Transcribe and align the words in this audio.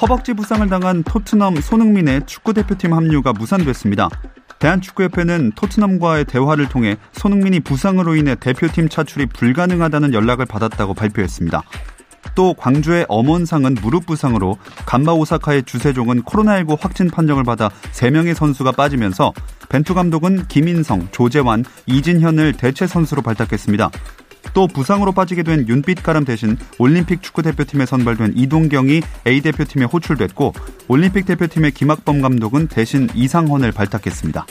허벅지 0.00 0.32
부상을 0.32 0.66
당한 0.68 1.02
토트넘 1.02 1.60
손흥민의 1.60 2.22
축구대표팀 2.24 2.94
합류가 2.94 3.34
무산됐습니다. 3.34 4.08
대한축구협회는 4.58 5.52
토트넘과의 5.56 6.24
대화를 6.24 6.70
통해 6.70 6.96
손흥민이 7.12 7.60
부상으로 7.60 8.16
인해 8.16 8.34
대표팀 8.34 8.88
차출이 8.88 9.26
불가능하다는 9.26 10.14
연락을 10.14 10.46
받았다고 10.46 10.94
발표했습니다. 10.94 11.62
또 12.34 12.54
광주의 12.54 13.04
엄원상은 13.08 13.76
무릎 13.82 14.06
부상으로 14.06 14.56
간마 14.86 15.12
오사카의 15.12 15.64
주세종은 15.64 16.22
코로나19 16.22 16.80
확진 16.80 17.10
판정을 17.10 17.44
받아 17.44 17.68
3명의 17.92 18.34
선수가 18.34 18.72
빠지면서 18.72 19.32
벤투 19.68 19.94
감독은 19.94 20.48
김인성, 20.48 21.08
조재환, 21.10 21.64
이진현을 21.86 22.54
대체 22.54 22.86
선수로 22.86 23.22
발탁했습니다. 23.22 23.90
또 24.54 24.66
부상으로 24.66 25.12
빠지게 25.12 25.42
된 25.42 25.66
윤빛가람 25.68 26.24
대신 26.24 26.56
올림픽 26.78 27.22
축구 27.22 27.42
대표팀에 27.42 27.86
선발된 27.86 28.34
이동경이 28.36 29.02
A 29.26 29.40
대표팀에 29.40 29.84
호출됐고 29.84 30.52
올림픽 30.88 31.26
대표팀의 31.26 31.72
김학범 31.72 32.20
감독은 32.20 32.68
대신 32.68 33.08
이상헌을 33.14 33.72
발탁했습니다. 33.72 34.46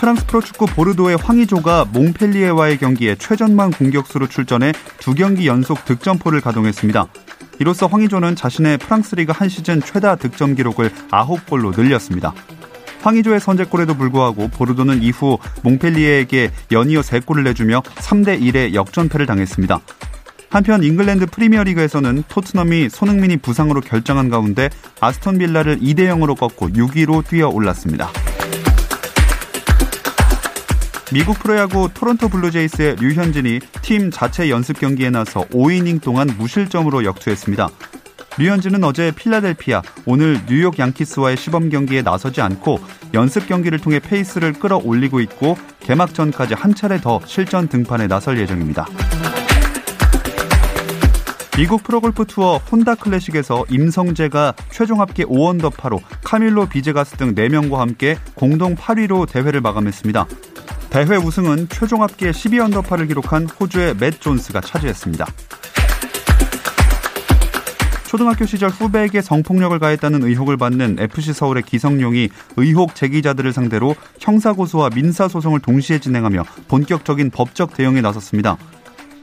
프랑스 0.00 0.24
프로축구 0.26 0.64
보르도의 0.64 1.18
황의조가 1.18 1.88
몽펠리에와의 1.92 2.78
경기에 2.78 3.16
최전방 3.16 3.70
공격수로 3.70 4.28
출전해 4.28 4.72
두 4.98 5.14
경기 5.14 5.46
연속 5.46 5.84
득점포를 5.84 6.40
가동했습니다. 6.40 7.06
이로써 7.58 7.86
황의조는 7.86 8.34
자신의 8.34 8.78
프랑스 8.78 9.14
리그 9.14 9.32
한 9.36 9.50
시즌 9.50 9.82
최다 9.82 10.16
득점 10.16 10.54
기록을 10.54 10.90
9골로 11.10 11.78
늘렸습니다. 11.78 12.32
황의조의 13.02 13.40
선제골에도 13.40 13.94
불구하고 13.94 14.48
보르도는 14.48 15.02
이후 15.02 15.38
몽펠리에에게 15.62 16.50
연이어 16.72 17.00
3골을 17.00 17.42
내주며 17.44 17.82
3대 17.82 18.40
1의 18.40 18.74
역전패를 18.74 19.26
당했습니다. 19.26 19.80
한편 20.50 20.82
잉글랜드 20.82 21.26
프리미어리그에서는 21.26 22.24
토트넘이 22.28 22.88
손흥민이 22.88 23.36
부상으로 23.36 23.80
결장한 23.80 24.28
가운데 24.28 24.68
아스톤 25.00 25.38
빌라를 25.38 25.78
2대 25.78 26.00
0으로 26.08 26.36
꺾고 26.36 26.70
6위로 26.70 27.26
뛰어 27.26 27.48
올랐습니다. 27.48 28.10
미국 31.12 31.38
프로야구 31.40 31.88
토론토 31.92 32.28
블루제이스의 32.28 32.96
류현진이 33.00 33.58
팀 33.82 34.10
자체 34.12 34.48
연습 34.48 34.78
경기에 34.78 35.10
나서 35.10 35.44
5이닝 35.46 36.00
동안 36.00 36.28
무실점으로 36.38 37.04
역투했습니다. 37.04 37.68
류현진은 38.38 38.84
어제 38.84 39.12
필라델피아, 39.12 39.82
오늘 40.06 40.40
뉴욕 40.46 40.78
양키스와의 40.78 41.36
시범 41.36 41.68
경기에 41.68 42.02
나서지 42.02 42.40
않고 42.40 42.78
연습 43.12 43.46
경기를 43.46 43.78
통해 43.78 43.98
페이스를 43.98 44.52
끌어올리고 44.52 45.20
있고 45.20 45.58
개막전까지 45.80 46.54
한 46.54 46.74
차례 46.74 47.00
더 47.00 47.20
실전 47.26 47.68
등판에 47.68 48.06
나설 48.06 48.38
예정입니다. 48.38 48.86
미국 51.56 51.82
프로골프 51.82 52.24
투어 52.26 52.58
혼다 52.58 52.94
클래식에서 52.94 53.66
임성재가 53.68 54.54
최종 54.70 55.00
합계 55.00 55.24
5언더파로 55.24 56.00
카밀로 56.24 56.66
비제가스 56.66 57.16
등 57.16 57.34
4명과 57.34 57.76
함께 57.76 58.16
공동 58.34 58.76
8위로 58.76 59.30
대회를 59.30 59.60
마감했습니다. 59.60 60.26
대회 60.88 61.16
우승은 61.16 61.68
최종 61.68 62.02
합계 62.02 62.30
12언더파를 62.30 63.08
기록한 63.08 63.46
호주의 63.46 63.94
맷 63.96 64.20
존스가 64.20 64.60
차지했습니다. 64.60 65.26
초등학교 68.10 68.44
시절 68.44 68.70
후배에게 68.70 69.22
성폭력을 69.22 69.78
가했다는 69.78 70.24
의혹을 70.24 70.56
받는 70.56 70.96
FC 70.98 71.32
서울의 71.32 71.62
기성용이 71.62 72.28
의혹 72.56 72.96
제기자들을 72.96 73.52
상대로 73.52 73.94
형사고소와 74.18 74.90
민사소송을 74.92 75.60
동시에 75.60 76.00
진행하며 76.00 76.42
본격적인 76.66 77.30
법적 77.30 77.74
대응에 77.74 78.00
나섰습니다. 78.00 78.56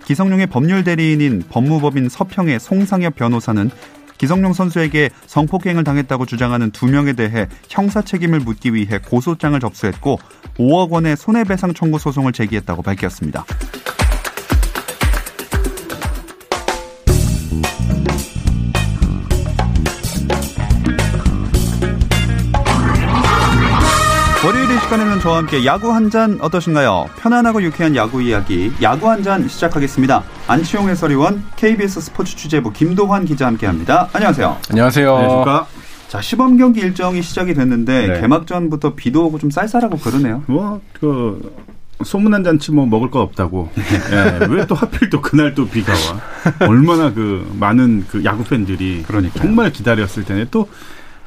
기성용의 0.06 0.47
법률 0.47 0.86
대리인인 0.86 1.44
법무법인 1.50 2.08
서평의 2.08 2.62
송상엽 2.62 3.18
변호사는 3.18 3.70
기성용 4.20 4.53
선수에게 4.53 5.09
성폭행을 5.26 5.84
당했다고 5.84 6.26
주장하는 6.26 6.72
두 6.72 6.86
명에 6.86 7.12
대해 7.12 7.50
형사 7.68 8.02
책임을 8.02 8.40
묻기 8.40 8.74
위해 8.74 9.00
고소장을 9.00 9.59
접수했고 9.59 10.18
5억 10.58 10.92
원의 10.92 11.18
손해배상 11.18 11.74
청구 11.74 12.00
소송을 12.00 12.31
제기했다고 12.31 12.84
밝혔습니다. 12.84 13.44
시간에는 25.17 25.19
저와 25.19 25.38
함께 25.38 25.66
야구 25.66 25.91
한 25.94 26.07
잔 26.09 26.38
어떠신가요? 26.41 27.09
편안하고 27.19 27.61
유쾌한 27.61 27.95
야구 27.95 28.22
이야기 28.22 28.72
야구 28.81 29.09
한 29.09 29.22
잔 29.23 29.47
시작하겠습니다. 29.47 30.23
안치용 30.47 30.88
해설위원 30.89 31.44
KBS 31.57 32.00
스포츠 32.00 32.35
취재부 32.35 32.72
김도환 32.72 33.25
기자 33.25 33.47
함께합니다. 33.47 34.07
안녕하세요. 34.13 34.57
안녕하세요. 34.69 35.16
안녕하십니까? 35.16 35.67
자 36.07 36.22
시범 36.22 36.57
경기 36.57 36.79
일정이 36.79 37.22
시작이 37.22 37.53
됐는데 37.53 38.07
네. 38.07 38.22
개막전부터 38.22 38.95
비도 38.95 39.25
오고 39.25 39.39
좀 39.39 39.50
쌀쌀하고 39.51 39.97
그러네요. 39.97 40.44
뭐, 40.47 40.79
그, 40.97 41.53
소문난 42.05 42.44
잔치 42.44 42.72
뭐 42.72 42.85
먹을 42.85 43.09
거 43.11 43.19
없다고. 43.22 43.69
예, 44.11 44.45
왜또 44.47 44.75
하필 44.75 45.09
또 45.09 45.19
그날 45.22 45.53
또 45.55 45.67
비가 45.67 45.91
와. 45.94 46.67
얼마나 46.67 47.11
그 47.11 47.51
많은 47.59 48.05
그 48.09 48.23
야구 48.23 48.44
팬들이 48.45 49.03
그러니까요. 49.05 49.41
정말 49.44 49.72
기다렸을 49.72 50.23
텐데 50.23 50.45
또 50.51 50.69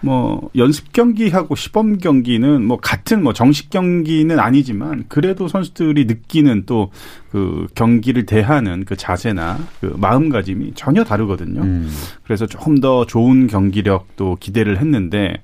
뭐 0.01 0.51
연습 0.57 0.93
경기하고 0.93 1.55
시범 1.55 1.99
경기는 1.99 2.65
뭐 2.65 2.79
같은 2.79 3.23
뭐 3.23 3.33
정식 3.33 3.71
경기는 3.71 4.39
아니지만 4.39 5.05
그래도 5.09 5.49
선수들이 5.49 6.07
느끼는 6.07 6.65
또 6.67 6.91
그 7.31 7.69
경기를 7.77 8.27
대하는 8.27 8.85
그 8.85 8.97
자세나 8.97 9.59
그 9.81 9.95
마음가짐이 9.97 10.73
전혀 10.75 11.05
다르거든요. 11.05 11.61
음. 11.63 11.91
그래서 12.25 12.47
조금 12.47 12.81
더 12.81 13.07
좋은 13.07 13.47
경기력도 13.47 14.39
기대를 14.41 14.79
했는데 14.79 15.35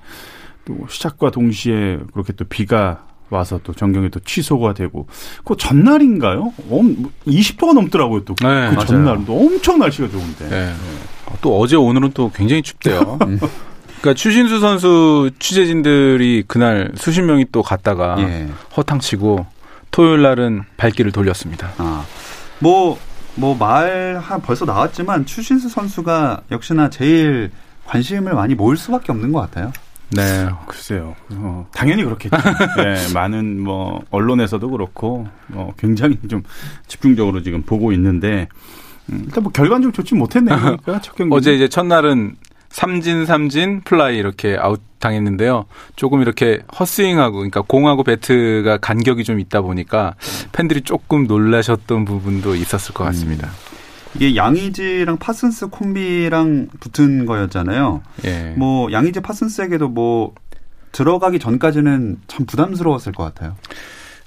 또 0.64 0.76
시작과 0.88 1.30
동시에 1.30 2.00
그렇게 2.12 2.32
또 2.32 2.44
비가 2.44 3.06
와서 3.30 3.60
또 3.62 3.72
전경이 3.72 4.10
또 4.10 4.20
취소가 4.20 4.74
되고 4.74 5.06
그 5.44 5.56
전날인가요? 5.56 6.52
엄 6.70 7.10
20도가 7.26 7.72
넘더라고요 7.74 8.24
또. 8.24 8.34
네, 8.42 8.74
그. 8.74 8.84
전날도 8.84 9.32
엄청 9.32 9.78
날씨가 9.78 10.08
좋은데. 10.08 10.48
네. 10.48 10.72
또 11.40 11.60
어제 11.60 11.76
오늘은 11.76 12.12
또 12.14 12.32
굉장히 12.34 12.62
춥대요. 12.62 13.18
그러니까 14.00 14.14
추신수 14.14 14.60
선수 14.60 15.30
취재진들이 15.38 16.44
그날 16.46 16.92
수십 16.96 17.22
명이 17.22 17.46
또 17.52 17.62
갔다가 17.62 18.16
예. 18.18 18.48
허탕치고 18.76 19.46
토요일 19.90 20.22
날은 20.22 20.62
발길을 20.76 21.12
돌렸습니다. 21.12 21.72
아, 21.78 22.04
뭐, 22.58 22.98
뭐, 23.34 23.54
말, 23.54 24.20
한, 24.22 24.42
벌써 24.42 24.64
나왔지만, 24.64 25.24
추신수 25.24 25.68
선수가 25.68 26.42
역시나 26.50 26.90
제일 26.90 27.50
관심을 27.86 28.34
많이 28.34 28.54
모을 28.54 28.76
수밖에 28.76 29.12
없는 29.12 29.32
것 29.32 29.40
같아요. 29.40 29.72
네, 30.10 30.48
글쎄요. 30.66 31.16
어, 31.32 31.66
당연히 31.74 32.04
그렇겠죠. 32.04 32.36
네, 32.76 33.12
많은 33.12 33.60
뭐 33.60 34.04
언론에서도 34.10 34.70
그렇고 34.70 35.26
어, 35.52 35.72
굉장히 35.76 36.18
좀 36.28 36.42
집중적으로 36.86 37.42
지금 37.42 37.62
보고 37.62 37.92
있는데 37.92 38.48
음, 39.10 39.22
일단 39.26 39.42
뭐 39.42 39.50
결과는 39.50 39.82
좀 39.82 39.92
좋지 39.92 40.14
못했네요. 40.14 40.56
그러니까 40.58 41.00
첫 41.00 41.16
경기 41.16 41.34
어제 41.34 41.54
이제 41.54 41.68
첫날은 41.68 42.36
삼진 42.76 43.24
삼진 43.24 43.80
플라이 43.84 44.18
이렇게 44.18 44.54
아웃 44.60 44.82
당했는데요. 44.98 45.64
조금 45.96 46.20
이렇게 46.20 46.60
헛스윙하고 46.78 47.36
그러니까 47.36 47.62
공하고 47.62 48.04
배트가 48.04 48.76
간격이 48.76 49.24
좀 49.24 49.40
있다 49.40 49.62
보니까 49.62 50.14
팬들이 50.52 50.82
조금 50.82 51.26
놀라셨던 51.26 52.04
부분도 52.04 52.54
있었을 52.54 52.92
것 52.92 53.04
같습니다. 53.04 53.48
이게 54.14 54.36
양의지랑 54.36 55.16
파슨스 55.16 55.68
콤비랑 55.68 56.68
붙은 56.78 57.24
거였잖아요. 57.24 58.02
예. 58.26 58.52
뭐, 58.58 58.92
양의지 58.92 59.20
파슨스에게도 59.20 59.88
뭐, 59.88 60.34
들어가기 60.92 61.38
전까지는 61.38 62.20
참 62.26 62.44
부담스러웠을 62.44 63.12
것 63.12 63.24
같아요. 63.24 63.56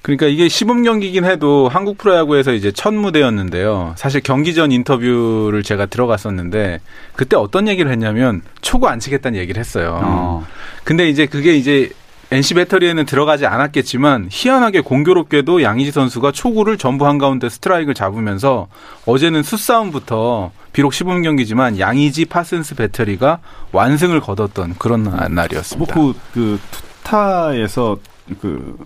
그러니까 0.01 0.27
이게 0.27 0.47
시범 0.47 0.83
경기긴 0.83 1.25
해도 1.25 1.67
한국 1.69 1.97
프로야구에서 1.97 2.53
이제 2.53 2.71
첫 2.71 2.93
무대였는데요. 2.93 3.93
사실 3.97 4.21
경기 4.21 4.53
전 4.53 4.71
인터뷰를 4.71 5.61
제가 5.63 5.87
들어갔었는데 5.87 6.79
그때 7.15 7.35
어떤 7.35 7.67
얘기를 7.67 7.91
했냐면 7.91 8.41
초구 8.61 8.87
안 8.87 8.99
치겠다는 8.99 9.37
얘기를 9.39 9.59
했어요. 9.59 9.99
어. 10.01 10.47
근데 10.83 11.09
이제 11.09 11.25
그게 11.25 11.55
이제 11.55 11.91
NC 12.31 12.53
배터리에는 12.53 13.05
들어가지 13.05 13.47
않았겠지만 13.47 14.27
희한하게 14.31 14.81
공교롭게도 14.81 15.63
양의지 15.63 15.91
선수가 15.91 16.31
초구를 16.31 16.77
전부 16.77 17.07
한가운데 17.07 17.49
스트라이크를 17.49 17.95
잡으면서 17.95 18.67
어제는 19.05 19.41
수싸움부터 19.41 20.51
비록 20.71 20.93
시범 20.93 21.23
경기지만 21.23 21.79
양의지 21.79 22.25
파슨스 22.25 22.75
배터리가 22.75 23.39
완승을 23.71 24.21
거뒀던 24.21 24.75
그런 24.77 25.03
날이었습니다. 25.03 25.95
뭐 25.95 26.13
그, 26.13 26.19
그 26.33 26.59
투타에서 27.01 27.97
그 28.39 28.77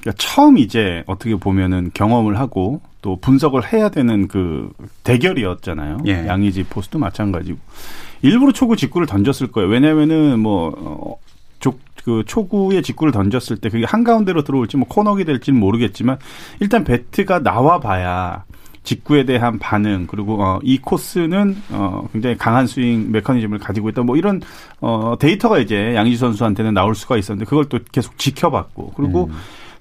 그러니까 0.00 0.12
처음 0.18 0.58
이제 0.58 1.04
어떻게 1.06 1.34
보면은 1.36 1.90
경험을 1.94 2.38
하고 2.38 2.80
또 3.02 3.16
분석을 3.16 3.72
해야 3.72 3.88
되는 3.88 4.28
그 4.28 4.70
대결이었잖아요. 5.04 5.98
예. 6.06 6.26
양의지 6.26 6.64
포스도 6.64 6.98
마찬가지고 6.98 7.58
일부러 8.22 8.52
초구 8.52 8.76
직구를 8.76 9.06
던졌을 9.06 9.48
거예요. 9.48 9.68
왜냐면은 9.68 10.38
뭐 10.40 10.72
어, 10.76 11.16
그 12.04 12.24
초구의 12.26 12.82
직구를 12.82 13.12
던졌을 13.12 13.56
때 13.58 13.68
그게 13.68 13.84
한가운데로 13.84 14.42
들어올지 14.44 14.76
뭐 14.76 14.88
코너기 14.88 15.24
될지는 15.24 15.58
모르겠지만 15.60 16.18
일단 16.60 16.84
배트가 16.84 17.42
나와 17.42 17.78
봐야 17.78 18.44
직구에 18.82 19.24
대한 19.24 19.58
반응 19.58 20.06
그리고 20.08 20.42
어, 20.42 20.58
이 20.62 20.78
코스는 20.78 21.56
어, 21.70 22.08
굉장히 22.12 22.38
강한 22.38 22.66
스윙 22.66 23.12
메커니즘을 23.12 23.58
가지고 23.58 23.90
있다 23.90 24.02
뭐 24.02 24.16
이런 24.16 24.40
어, 24.80 25.16
데이터가 25.20 25.58
이제 25.58 25.94
양지 25.94 26.16
선수한테는 26.16 26.72
나올 26.72 26.94
수가 26.94 27.18
있었는데 27.18 27.48
그걸 27.48 27.66
또 27.66 27.78
계속 27.92 28.16
지켜봤고 28.16 28.94
그리고 28.96 29.24
음. 29.24 29.36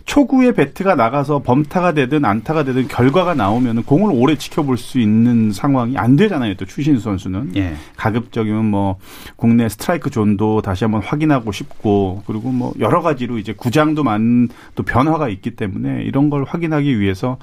초구에 0.10 0.54
배트가 0.54 0.96
나가서 0.96 1.44
범타가 1.44 1.92
되든 1.92 2.26
안타가 2.26 2.64
되든 2.64 2.88
결과가 2.88 3.36
나오면 3.36 3.84
공을 3.84 4.12
오래 4.12 4.36
지켜볼 4.36 4.76
수 4.80 5.00
있는 5.00 5.52
상황이 5.52 6.00
안 6.00 6.16
되잖아요. 6.16 6.56
또 6.56 6.66
추신수 6.66 7.04
선수는 7.04 7.56
예. 7.58 7.76
가급적이면 7.96 8.66
뭐 8.66 8.98
국내 9.36 9.70
스트라이크 9.70 10.10
존도 10.10 10.64
다시 10.64 10.84
한번 10.84 11.04
확인하고 11.04 11.52
싶고 11.52 12.24
그리고 12.26 12.52
뭐 12.52 12.74
여러 12.80 13.04
가지로 13.04 13.38
이제 13.38 13.54
구장도 13.54 14.04
많은 14.04 14.50
또 14.74 14.82
변화가 14.82 15.30
있기 15.30 15.52
때문에 15.52 16.02
이런 16.02 16.32
걸 16.32 16.44
확인하기 16.44 17.00
위해서 17.00 17.38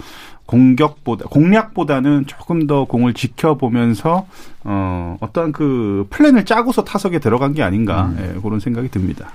공격보다 0.47 1.27
공략보다는 1.27 2.27
조금 2.27 2.67
더 2.67 2.85
공을 2.85 3.15
지켜보면서 3.15 4.27
어 4.65 5.17
어떠한 5.21 5.53
그 5.53 6.09
플랜을 6.11 6.45
짜고서 6.45 6.83
타석에 6.83 7.21
들어간 7.21 7.53
게 7.53 7.63
아닌가 7.63 8.07
음. 8.07 8.35
예, 8.37 8.41
그런 8.41 8.59
생각이 8.59 8.89
듭니다. 8.89 9.29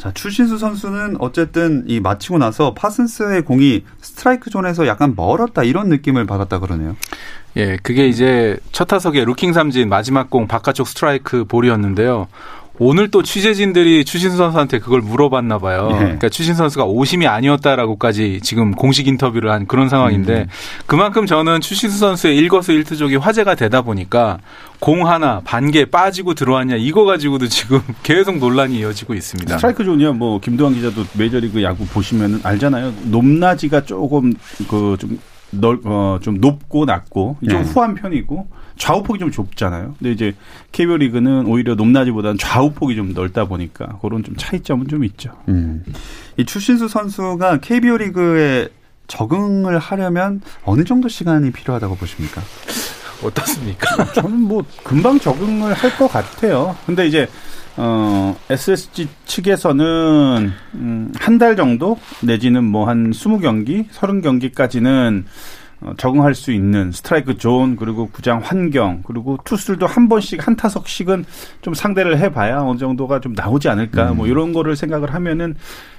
자, 0.00 0.10
추신수 0.12 0.56
선수는 0.56 1.16
어쨌든 1.18 1.84
이 1.86 2.00
마치고 2.00 2.38
나서 2.38 2.72
파슨스의 2.72 3.42
공이 3.42 3.84
스트라이크 4.00 4.48
존에서 4.48 4.86
약간 4.86 5.12
멀었다 5.14 5.62
이런 5.62 5.90
느낌을 5.90 6.24
받았다 6.24 6.58
그러네요. 6.58 6.96
예, 7.56 7.76
그게 7.82 8.08
이제 8.08 8.56
첫 8.72 8.86
타석에 8.86 9.26
루킹 9.26 9.52
삼진 9.52 9.90
마지막 9.90 10.30
공 10.30 10.48
바깥쪽 10.48 10.88
스트라이크 10.88 11.44
볼이었는데요. 11.44 12.28
오늘 12.82 13.10
또 13.10 13.22
취재진들이 13.22 14.06
추신수 14.06 14.38
선수한테 14.38 14.78
그걸 14.78 15.02
물어봤나 15.02 15.58
봐요. 15.58 15.90
네. 15.92 15.98
그러니까 15.98 16.30
추신수 16.30 16.56
선수가 16.56 16.86
오심이 16.86 17.26
아니었다라고까지 17.26 18.40
지금 18.42 18.72
공식 18.72 19.06
인터뷰를 19.06 19.52
한 19.52 19.66
그런 19.66 19.90
상황인데 19.90 20.34
음. 20.34 20.46
그만큼 20.86 21.26
저는 21.26 21.60
추신수 21.60 21.98
선수의 21.98 22.38
일거수일투족이 22.38 23.16
화제가 23.16 23.54
되다 23.54 23.82
보니까 23.82 24.38
공 24.78 25.06
하나 25.06 25.42
반개 25.44 25.84
빠지고 25.84 26.32
들어왔냐 26.32 26.76
이거 26.76 27.04
가지고도 27.04 27.48
지금 27.48 27.82
계속 28.02 28.38
논란이 28.38 28.78
이어지고 28.78 29.12
있습니다. 29.12 29.56
스트라이크 29.58 29.84
존이야 29.84 30.12
뭐 30.12 30.40
김도환 30.40 30.72
기자도 30.72 31.04
메이저리그 31.18 31.62
야구 31.62 31.84
보시면 31.86 32.40
알잖아요. 32.42 32.94
높낮이가 33.04 33.84
조금 33.84 34.32
그좀 34.70 35.20
넓, 35.50 35.80
어, 35.84 36.18
좀 36.22 36.38
높고 36.40 36.84
낮고 36.84 37.38
좀 37.48 37.62
네. 37.62 37.68
후한 37.68 37.94
편이고 37.94 38.48
좌우폭이 38.78 39.18
좀 39.18 39.30
좁잖아요. 39.30 39.94
근데 39.98 40.12
이제 40.12 40.34
KBO 40.72 40.96
리그는 40.98 41.46
오히려 41.46 41.74
높낮이보다는 41.74 42.38
좌우폭이 42.38 42.96
좀 42.96 43.12
넓다 43.12 43.44
보니까 43.46 43.98
그런 44.00 44.22
좀 44.24 44.36
차이점은 44.36 44.88
좀 44.88 45.04
있죠. 45.04 45.32
음. 45.48 45.84
이 46.36 46.44
추신수 46.44 46.88
선수가 46.88 47.58
KBO 47.58 47.98
리그에 47.98 48.68
적응을 49.08 49.78
하려면 49.78 50.40
어느 50.64 50.84
정도 50.84 51.08
시간이 51.08 51.50
필요하다고 51.50 51.96
보십니까? 51.96 52.40
어떻습니까? 53.22 54.12
저는 54.14 54.40
뭐 54.40 54.62
금방 54.84 55.18
적응을 55.18 55.74
할 55.74 55.90
것 55.98 56.08
같아요. 56.08 56.74
근데 56.86 57.06
이제 57.06 57.26
어, 57.82 58.36
SSG 58.50 59.08
측에서는 59.24 60.52
음, 60.74 61.12
한 61.16 61.38
달 61.38 61.56
정도 61.56 61.98
내지는 62.22 62.64
뭐한 62.64 63.12
20경기, 63.12 63.88
30경기까지는 63.88 65.24
어, 65.80 65.94
적응할 65.96 66.34
수 66.34 66.52
있는 66.52 66.92
스트라이크 66.92 67.38
존 67.38 67.76
그리고 67.76 68.10
구장 68.10 68.40
환경 68.44 69.02
그리고 69.06 69.38
투수들도 69.44 69.86
한 69.86 70.10
번씩 70.10 70.46
한 70.46 70.54
타석씩은 70.56 71.24
좀 71.62 71.72
상대를 71.72 72.18
해봐야 72.18 72.60
어느 72.60 72.78
정도가 72.78 73.20
좀 73.20 73.32
나오지 73.32 73.70
않을까 73.70 74.10
음. 74.10 74.18
뭐 74.18 74.26
이런 74.26 74.52
거를 74.52 74.76
생각을 74.76 75.14
하면은 75.14 75.54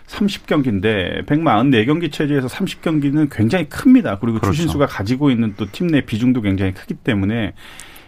30경기인데 0.08 1.26
144경기 1.26 2.12
체제에서 2.12 2.48
30경기는 2.48 3.30
굉장히 3.32 3.68
큽니다. 3.70 4.20
그리고 4.20 4.40
그렇죠. 4.40 4.54
추신수가 4.54 4.86
가지고 4.86 5.32
있는 5.32 5.56
또 5.56 5.66
팀 5.72 5.88
내 5.88 6.02
비중도 6.02 6.42
굉장히 6.42 6.74
크기 6.74 6.94
때문에 6.94 7.54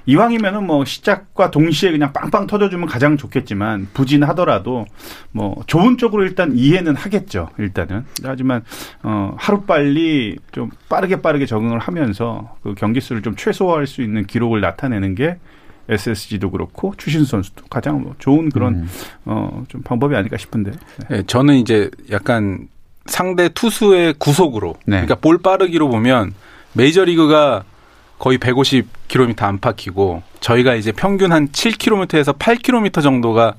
이왕이면은 0.06 0.66
뭐 0.66 0.84
시작과 0.86 1.52
동시에 1.52 1.92
그냥 1.92 2.12
빵빵 2.12 2.48
터져주면 2.48 2.88
가장 2.88 3.18
좋겠지만 3.18 3.88
부진하더라도 3.94 4.86
뭐 5.32 5.64
좋은 5.68 5.98
쪽으로 5.98 6.24
일단 6.24 6.52
이해는 6.56 6.96
하겠죠 6.96 7.50
일단은 7.58 8.06
하지만 8.24 8.64
어 9.02 9.36
하루 9.38 9.62
빨리 9.62 10.38
좀 10.52 10.70
빠르게 10.90 11.22
빠르게 11.22 11.46
적응을 11.46 11.80
하면서 11.80 12.56
그 12.64 12.76
경기 12.76 13.00
수를 13.02 13.22
좀 13.22 13.36
최소화할 13.36 13.88
수 13.88 14.02
있는 14.02 14.26
기록을 14.26 14.62
나타내는 14.62 15.16
게 15.16 15.38
SSG도 15.90 16.52
그렇고 16.52 16.94
추신 16.98 17.26
선수도 17.26 17.66
가장 17.70 18.02
뭐 18.02 18.16
좋은 18.20 18.50
그런 18.50 18.76
음. 18.76 18.90
어좀 19.26 19.82
방법이 19.84 20.16
아닐까 20.16 20.38
싶은데. 20.38 20.72
네. 20.72 21.18
네, 21.18 21.24
저는 21.28 21.56
이제 21.56 21.90
약간 22.10 22.68
상대 23.06 23.50
투수의 23.50 24.16
구속으로 24.18 24.76
네. 24.86 24.98
그러니까 25.02 25.16
볼 25.16 25.38
빠르기로 25.42 25.90
보면 25.90 26.34
메이저리그가 26.74 27.66
거의 28.24 28.38
150km 28.38 29.44
안팎이고 29.44 30.24
저희가 30.40 30.76
이제 30.76 30.94
평균 30.94 31.34
한 31.34 31.50
7km에서 31.50 32.38
8km 32.40 33.04
정도가 33.04 33.56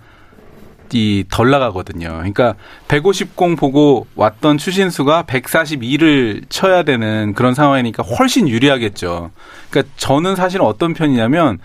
이 0.94 1.24
덜 1.30 1.50
나가거든요. 1.50 2.08
그러니까 2.08 2.54
150공 2.88 3.58
보고 3.58 4.06
왔던 4.14 4.56
추신수가 4.56 5.24
142를 5.24 6.44
쳐야 6.48 6.82
되는 6.82 7.34
그런 7.34 7.52
상황이니까 7.52 8.02
훨씬 8.04 8.48
유리하겠죠. 8.48 9.32
그러니까 9.68 9.92
저는 9.98 10.34
사실 10.34 10.62
어떤 10.62 10.94
편이냐면 10.94 11.58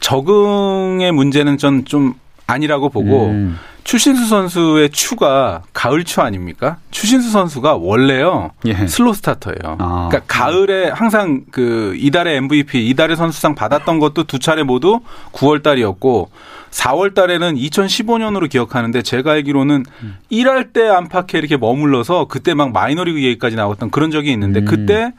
적응의 0.00 1.10
문제는 1.12 1.56
전 1.56 1.84
좀 1.86 2.14
아니라고 2.46 2.90
보고 2.90 3.28
음. 3.28 3.58
추신수 3.84 4.26
선수의 4.26 4.90
추가 4.90 5.62
가을 5.72 6.04
추 6.04 6.20
아닙니까? 6.20 6.78
추신수 6.90 7.30
선수가 7.30 7.76
원래요 7.76 8.52
예. 8.64 8.86
슬로 8.86 9.12
스타터예요. 9.12 9.76
아. 9.78 10.08
그러니까 10.08 10.20
가을에 10.26 10.88
항상 10.88 11.42
그 11.50 11.94
이달의 11.96 12.36
MVP, 12.36 12.88
이달의 12.88 13.16
선수상 13.16 13.54
받았던 13.54 13.98
것도 13.98 14.24
두 14.24 14.38
차례 14.38 14.62
모두 14.62 15.00
9월 15.32 15.62
달이었고 15.62 16.30
4월 16.70 17.14
달에는 17.14 17.56
2015년으로 17.56 18.48
기억하는데 18.48 19.02
제가 19.02 19.32
알기로는 19.32 19.84
음. 20.02 20.16
1할 20.30 20.72
때 20.72 20.88
안팎에 20.88 21.38
이렇게 21.38 21.56
머물러서 21.56 22.26
그때 22.28 22.54
막 22.54 22.72
마이너리그 22.72 23.22
얘기까지 23.22 23.56
나왔던 23.56 23.90
그런 23.90 24.10
적이 24.10 24.32
있는데 24.32 24.60
음. 24.60 24.64
그때 24.64 25.12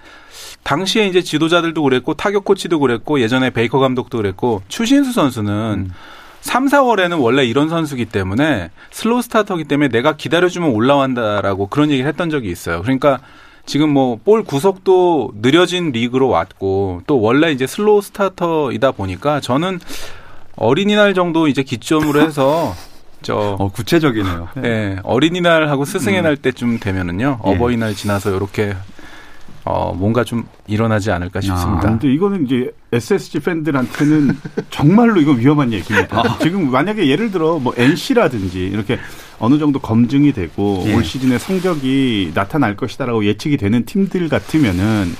당시에 0.64 1.08
이제 1.08 1.22
지도자들도 1.22 1.84
그랬고 1.84 2.14
타격 2.14 2.46
코치도 2.46 2.80
그랬고 2.80 3.20
예전에 3.20 3.50
베이커 3.50 3.80
감독도 3.80 4.18
그랬고 4.18 4.64
추신수 4.68 5.12
선수는 5.12 5.88
음. 5.90 5.92
3, 6.44 6.68
4월에는 6.68 7.22
원래 7.22 7.46
이런 7.46 7.70
선수기 7.70 8.06
때문에 8.06 8.70
슬로우 8.92 9.22
스타터기 9.22 9.64
때문에 9.64 9.88
내가 9.88 10.18
기다려주면 10.18 10.72
올라간다라고 10.72 11.68
그런 11.68 11.90
얘기를 11.90 12.08
했던 12.08 12.30
적이 12.30 12.52
있어요. 12.52 12.82
그러니까 12.82 13.20
지금 13.66 13.90
뭐 13.92 14.18
볼 14.18 14.44
구속도 14.44 15.32
느려진 15.42 15.92
리그로 15.94 16.28
왔고 16.28 17.02
또 17.08 17.22
원래 17.22 17.52
이제 17.54 17.66
슬로우 17.66 18.02
스타터이다 18.02 18.92
보니까 18.92 19.40
저는 19.40 19.80
어린이날 20.58 21.14
정도 21.14 21.48
이제 21.48 21.64
기점으로 21.64 22.20
해서 22.20 22.76
저 23.24 23.56
어, 23.58 23.70
구체적이네요. 23.70 24.50
네, 24.56 24.98
어린이날하고 25.04 25.86
스승의 25.86 26.20
음. 26.20 26.24
날 26.24 26.36
때쯤 26.36 26.80
되면은요 26.80 27.40
예. 27.46 27.50
어버이날 27.52 27.96
지나서 27.96 28.36
이렇게 28.36 28.76
어, 29.66 29.94
뭔가 29.94 30.24
좀 30.24 30.46
일어나지 30.68 31.12
않을까 31.12 31.40
싶습니다. 31.40 31.88
아, 31.88 31.92
근데 31.92 32.12
이거는 32.14 32.46
이제 32.46 32.72
SSG 32.92 33.40
팬들한테는 33.40 34.38
정말로 34.70 35.22
이거 35.22 35.32
위험한 35.32 35.72
얘기입니다. 35.72 36.20
아. 36.20 36.38
지금 36.40 36.70
만약에 36.70 37.08
예를 37.08 37.32
들어 37.32 37.60
뭐 37.60 37.74
NC라든지 37.78 38.66
이렇게 38.68 39.00
어느 39.40 39.58
정도 39.58 39.80
검증이 39.80 40.34
되고 40.34 40.84
예. 40.88 40.96
올 40.96 41.04
시즌의 41.04 41.40
성적이 41.40 42.32
나타날 42.34 42.76
것이다라고 42.76 43.26
예측이 43.26 43.58
되는 43.58 43.86
팀들 43.86 44.28
같으면은 44.30 45.14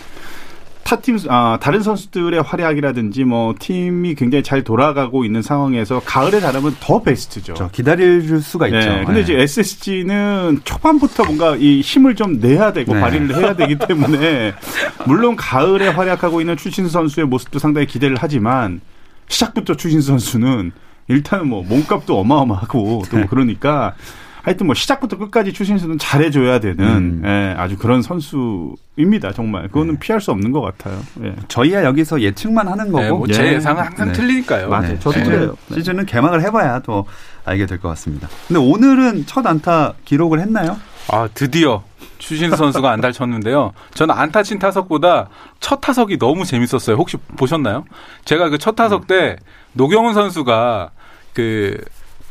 타팀 0.94 1.18
아, 1.30 1.58
다른 1.60 1.82
선수들의 1.82 2.40
활약이라든지 2.44 3.24
뭐 3.24 3.56
팀이 3.58 4.14
굉장히 4.14 4.44
잘 4.44 4.64
돌아가고 4.64 5.26
있는 5.26 5.42
상황에서 5.42 6.00
가을에 6.06 6.40
잘하면 6.40 6.76
더 6.80 7.02
베스트죠. 7.02 7.56
그 7.56 7.72
기다릴 7.72 8.42
수가 8.42 8.68
있죠. 8.68 8.78
네. 8.78 9.04
근데 9.04 9.14
네. 9.14 9.22
이제 9.22 9.34
SSG는 9.40 10.62
초반부터 10.64 11.24
뭔가 11.26 11.56
이 11.56 11.82
힘을 11.82 12.16
좀 12.16 12.40
내야 12.40 12.74
되고 12.74 12.94
네. 12.94 13.02
발휘를 13.02 13.36
해야 13.36 13.56
되기 13.56 13.78
때문에 13.80 14.54
물론 15.08 15.36
가을에 15.36 15.88
활약하고 15.88 16.42
있는 16.42 16.58
추신수 16.58 16.92
선수의 16.92 17.26
모습도 17.26 17.58
상당히 17.58 17.88
기대를 17.88 18.18
하지만 18.20 18.80
시작부터 19.28 19.76
추신수 19.76 20.08
선수는 20.10 20.74
일단은 21.08 21.48
뭐 21.48 21.64
몸값도 21.64 22.20
어마어마하고 22.20 23.04
또 23.10 23.18
네. 23.18 23.26
그러니까 23.28 23.96
하여튼 24.44 24.66
뭐 24.66 24.76
시작부터 24.76 25.18
끝까지 25.18 25.54
추신수는 25.54 25.98
잘해줘야 25.98 26.60
되는 26.60 26.86
음. 26.86 27.22
예, 27.26 27.56
아주 27.58 27.78
그런 27.78 28.02
선수입니다. 28.02 29.32
정말 29.34 29.70
그거는 29.70 29.94
네. 29.94 30.00
피할 30.00 30.20
수 30.20 30.32
없는 30.32 30.52
것 30.52 30.60
같아요. 30.60 31.00
예. 31.24 31.34
저희야 31.48 31.84
여기서 31.86 32.20
예측만 32.22 32.68
하는 32.68 32.92
거고 32.92 33.02
네, 33.02 33.10
뭐 33.10 33.28
제 33.28 33.48
예. 33.48 33.54
예상은 33.54 33.84
항상 33.84 34.08
네. 34.08 34.14
틀리니까요. 34.14 34.68
맞아요. 34.68 35.00
저도 35.00 35.18
네. 35.20 35.24
그래요. 35.24 35.56
네. 35.70 35.76
시즌은 35.76 36.06
개막을 36.06 36.42
해봐야 36.42 36.80
또 36.80 37.06
알게 37.46 37.66
될 37.66 37.80
것 37.80 37.88
같습니다. 37.90 38.28
근데 38.48 38.60
오늘은 38.60 39.26
첫 39.28 39.48
안타 39.48 39.94
기록을 40.04 40.42
했나요? 40.42 40.78
아 41.08 41.30
드디어 41.34 41.84
추신수 42.18 42.58
선수가 42.58 42.92
안타를 42.92 43.14
쳤는데요. 43.14 43.72
저는 43.94 44.14
안타 44.14 44.44
친 44.44 44.60
타석보다 44.60 45.30
첫 45.62 45.80
타석이 45.80 46.20
너무 46.20 46.44
재밌었어요. 46.46 46.98
혹시 46.98 47.16
보셨나요? 47.38 47.86
제가 48.26 48.50
그 48.50 48.58
첫 48.58 48.76
타석 48.76 49.08
때 49.08 49.38
노경훈 49.72 50.14
선수가 50.14 50.90
그 51.34 51.78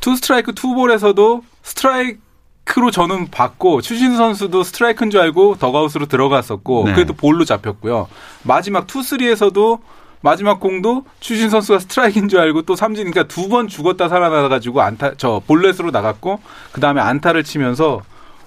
투 0.00 0.16
스트라이크 0.16 0.52
투볼에서도 0.52 1.42
스트라이크로 1.62 2.90
저는 2.92 3.30
봤고 3.30 3.80
추신수 3.80 4.16
선수도 4.16 4.62
스트라이크인 4.62 5.10
줄 5.10 5.20
알고 5.20 5.56
덕아웃으로 5.58 6.06
들어갔었고 6.06 6.84
네. 6.86 6.94
그래도 6.94 7.12
볼로 7.14 7.44
잡혔고요. 7.44 8.08
마지막 8.42 8.86
투 8.86 9.02
쓰리에서도 9.02 9.80
마지막 10.20 10.60
공도 10.60 11.04
추신 11.18 11.50
선수가 11.50 11.80
스트라이크인 11.80 12.28
줄 12.28 12.38
알고 12.40 12.62
또 12.62 12.76
삼진 12.76 13.10
그러니까 13.10 13.32
두 13.32 13.48
번 13.48 13.66
죽었다 13.68 14.08
살아나 14.08 14.48
가지고 14.48 14.80
안타 14.80 15.14
저 15.16 15.42
볼넷으로 15.46 15.90
나갔고 15.90 16.40
그다음에 16.72 17.00
안타를 17.00 17.42
치면서 17.42 18.02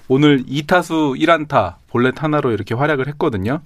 오늘 0.08 0.42
2타수 0.44 1.18
1안타 1.20 1.74
볼넷 1.90 2.22
하나로 2.22 2.52
이렇게 2.52 2.74
활약을 2.74 3.08
했거든요. 3.08 3.60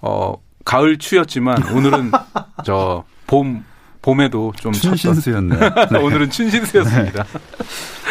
어 0.00 0.34
가을 0.64 0.98
추였지만 0.98 1.62
오늘은 1.74 2.12
저 2.64 3.04
봄 3.26 3.64
봄에도 4.02 4.52
좀 4.56 4.72
쳤던 4.72 4.96
춘신수였네요. 4.96 5.60
오늘은 6.02 6.30
춘신수였습니다. 6.30 7.24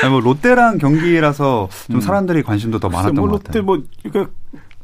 아니, 0.02 0.12
뭐 0.12 0.20
롯데랑 0.22 0.78
경기라서 0.78 1.68
좀 1.88 1.98
음. 1.98 2.02
사람들이 2.02 2.44
관심도 2.44 2.80
더 2.80 2.90
많았던 2.90 3.16
뭐것 3.16 3.32
롯데 3.32 3.48
같아요. 3.48 3.64
뭐 3.64 3.84
이거 4.06 4.28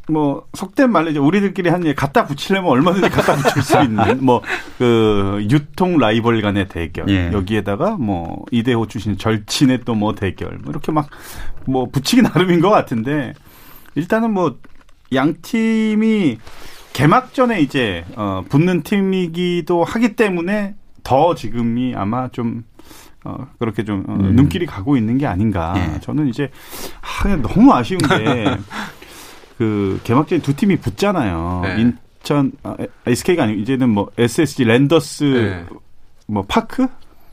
뭐 0.09 0.45
속된 0.53 0.89
말로 0.91 1.09
이제 1.09 1.19
우리들끼리 1.19 1.69
하는 1.69 1.85
얘기 1.87 1.95
갖다 1.95 2.25
붙이려면 2.25 2.69
얼마든지 2.71 3.09
갖다 3.09 3.35
붙일 3.35 3.61
수 3.61 3.81
있는 3.81 4.23
뭐 4.23 4.41
그 4.77 5.45
유통 5.49 5.97
라이벌 5.97 6.41
간의 6.41 6.67
대결 6.69 7.09
예. 7.09 7.31
여기에다가 7.33 7.97
뭐 7.97 8.45
이대호 8.51 8.87
출신 8.87 9.17
절친의 9.17 9.81
또 9.85 9.95
뭐 9.95 10.13
대결 10.15 10.59
뭐 10.59 10.69
이렇게 10.71 10.91
막 10.91 11.07
뭐 11.65 11.89
붙이기 11.89 12.21
나름인 12.21 12.61
것 12.61 12.69
같은데 12.69 13.33
일단은 13.95 14.31
뭐 14.33 14.55
양 15.13 15.35
팀이 15.41 16.37
개막전에 16.93 17.61
이제 17.61 18.03
어 18.17 18.43
붙는 18.49 18.83
팀이기도 18.83 19.83
하기 19.85 20.15
때문에 20.17 20.75
더 21.07 21.33
지금이 21.35 21.95
아마 21.95 22.27
좀 22.27 22.65
어, 23.23 23.47
그렇게 23.59 23.85
좀 23.85 24.03
어, 24.09 24.13
음. 24.15 24.35
눈길이 24.35 24.65
가고 24.65 24.97
있는 24.97 25.17
게 25.17 25.25
아닌가. 25.25 25.73
예. 25.77 26.01
저는 26.01 26.27
이제 26.27 26.51
아, 27.01 27.33
너무 27.37 27.71
아쉬운 27.73 27.99
게 27.99 28.57
그 29.57 30.01
개막전에 30.03 30.41
두 30.41 30.53
팀이 30.53 30.75
붙잖아요. 30.75 31.61
네. 31.63 31.81
인천 31.81 32.51
아, 32.61 32.75
SK가 33.05 33.43
아니고 33.43 33.61
이제는 33.61 33.89
뭐 33.89 34.11
SSG 34.17 34.65
랜더스 34.65 35.23
네. 35.23 35.65
뭐 36.27 36.43
파크 36.45 36.87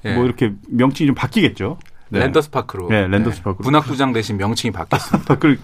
예. 0.04 0.14
뭐 0.14 0.24
이렇게 0.24 0.52
명칭이 0.68 1.08
좀 1.08 1.16
바뀌겠죠. 1.16 1.78
네. 2.10 2.20
랜더스 2.20 2.50
파크로. 2.50 2.88
네, 2.90 3.08
랜더스 3.08 3.42
파크로. 3.42 3.64
문학부장 3.64 4.12
대신 4.12 4.36
명칭이 4.36 4.70
바뀌었습니다. 4.70 5.34
그, 5.40 5.58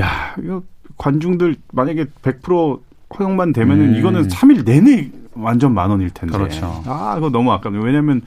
야, 0.00 0.34
이거 0.42 0.62
관중들 0.96 1.56
만약에 1.72 2.06
100% 2.22 2.80
허용만 3.18 3.52
되면은 3.52 3.90
음. 3.90 3.96
이거는 3.96 4.28
3일 4.28 4.64
내내 4.64 5.10
완전 5.34 5.74
만 5.74 5.90
원일 5.90 6.10
텐데. 6.10 6.36
그렇죠. 6.36 6.82
아, 6.86 7.14
이거 7.18 7.30
너무 7.30 7.52
아깝네요. 7.52 7.82
왜냐면 7.82 8.22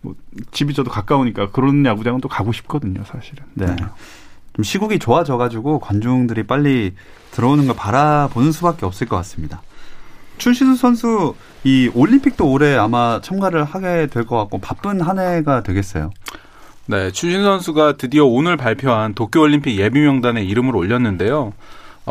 뭐 0.00 0.14
집이 0.50 0.74
저도 0.74 0.90
가까우니까 0.90 1.50
그런 1.50 1.84
야구장은 1.84 2.20
또 2.20 2.28
가고 2.28 2.52
싶거든요, 2.52 3.02
사실은. 3.04 3.44
네. 3.54 3.66
좀 4.54 4.62
시국이 4.62 4.98
좋아져 4.98 5.36
가지고 5.36 5.78
관중들이 5.78 6.42
빨리 6.44 6.94
들어오는 7.30 7.66
걸 7.66 7.76
바라보는 7.76 8.52
수밖에 8.52 8.84
없을 8.86 9.06
것 9.06 9.16
같습니다. 9.16 9.62
춘신수 10.38 10.76
선수 10.80 11.34
이 11.64 11.90
올림픽도 11.94 12.50
올해 12.50 12.74
아마 12.76 13.20
참가를 13.22 13.62
하게 13.64 14.06
될 14.06 14.24
것 14.24 14.36
같고 14.38 14.58
바쁜 14.58 15.00
한 15.02 15.18
해가 15.18 15.62
되겠어요. 15.62 16.10
네, 16.86 17.12
추신 17.12 17.44
선수가 17.44 17.98
드디어 17.98 18.24
오늘 18.24 18.56
발표한 18.56 19.14
도쿄올림픽 19.14 19.78
예비 19.78 20.00
명단에 20.00 20.42
이름을 20.42 20.74
올렸는데요. 20.74 21.52